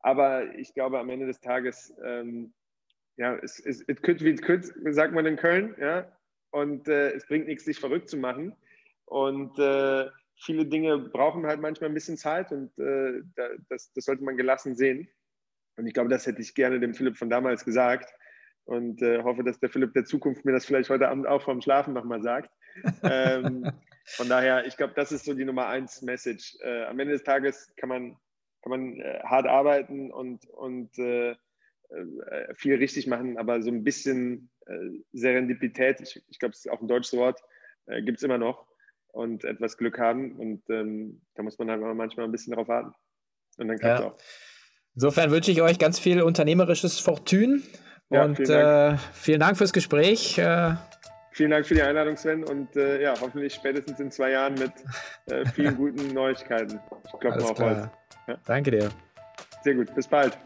[0.00, 2.52] Aber ich glaube, am Ende des Tages, ähm,
[3.16, 6.10] ja, es, es it could wie it could, sagt man in Köln, ja.
[6.50, 8.56] Und äh, es bringt nichts, sich verrückt zu machen.
[9.08, 13.22] Und äh, viele Dinge brauchen halt manchmal ein bisschen Zeit und äh,
[13.68, 15.08] das, das sollte man gelassen sehen.
[15.76, 18.12] Und ich glaube, das hätte ich gerne dem Philipp von damals gesagt
[18.64, 21.62] und äh, hoffe, dass der Philipp der Zukunft mir das vielleicht heute Abend auch vorm
[21.62, 22.50] Schlafen nochmal sagt.
[23.02, 23.70] ähm,
[24.04, 26.56] von daher, ich glaube, das ist so die Nummer eins Message.
[26.60, 28.16] Äh, am Ende des Tages kann man,
[28.62, 33.84] kann man äh, hart arbeiten und, und äh, äh, viel richtig machen, aber so ein
[33.84, 37.40] bisschen äh, Serendipität, ich, ich glaube, es ist auch ein deutsches Wort,
[38.04, 38.68] gibt es immer noch
[39.18, 42.92] und etwas Glück haben und ähm, da muss man halt manchmal ein bisschen darauf warten.
[43.58, 44.10] Und dann klappt es ja.
[44.12, 44.18] auch.
[44.94, 47.62] Insofern wünsche ich euch ganz viel unternehmerisches Fortune
[48.10, 48.94] ja, und vielen Dank.
[48.94, 50.38] Äh, vielen Dank fürs Gespräch.
[50.38, 50.74] Äh,
[51.32, 52.44] vielen Dank für die Einladung, Sven.
[52.44, 54.72] Und äh, ja, hoffentlich spätestens in zwei Jahren mit
[55.26, 56.80] äh, vielen guten Neuigkeiten.
[57.04, 57.88] Ich klopfe mal auf Holz.
[58.28, 58.36] Ja.
[58.46, 58.88] Danke dir.
[59.64, 59.92] Sehr gut.
[59.96, 60.38] Bis bald.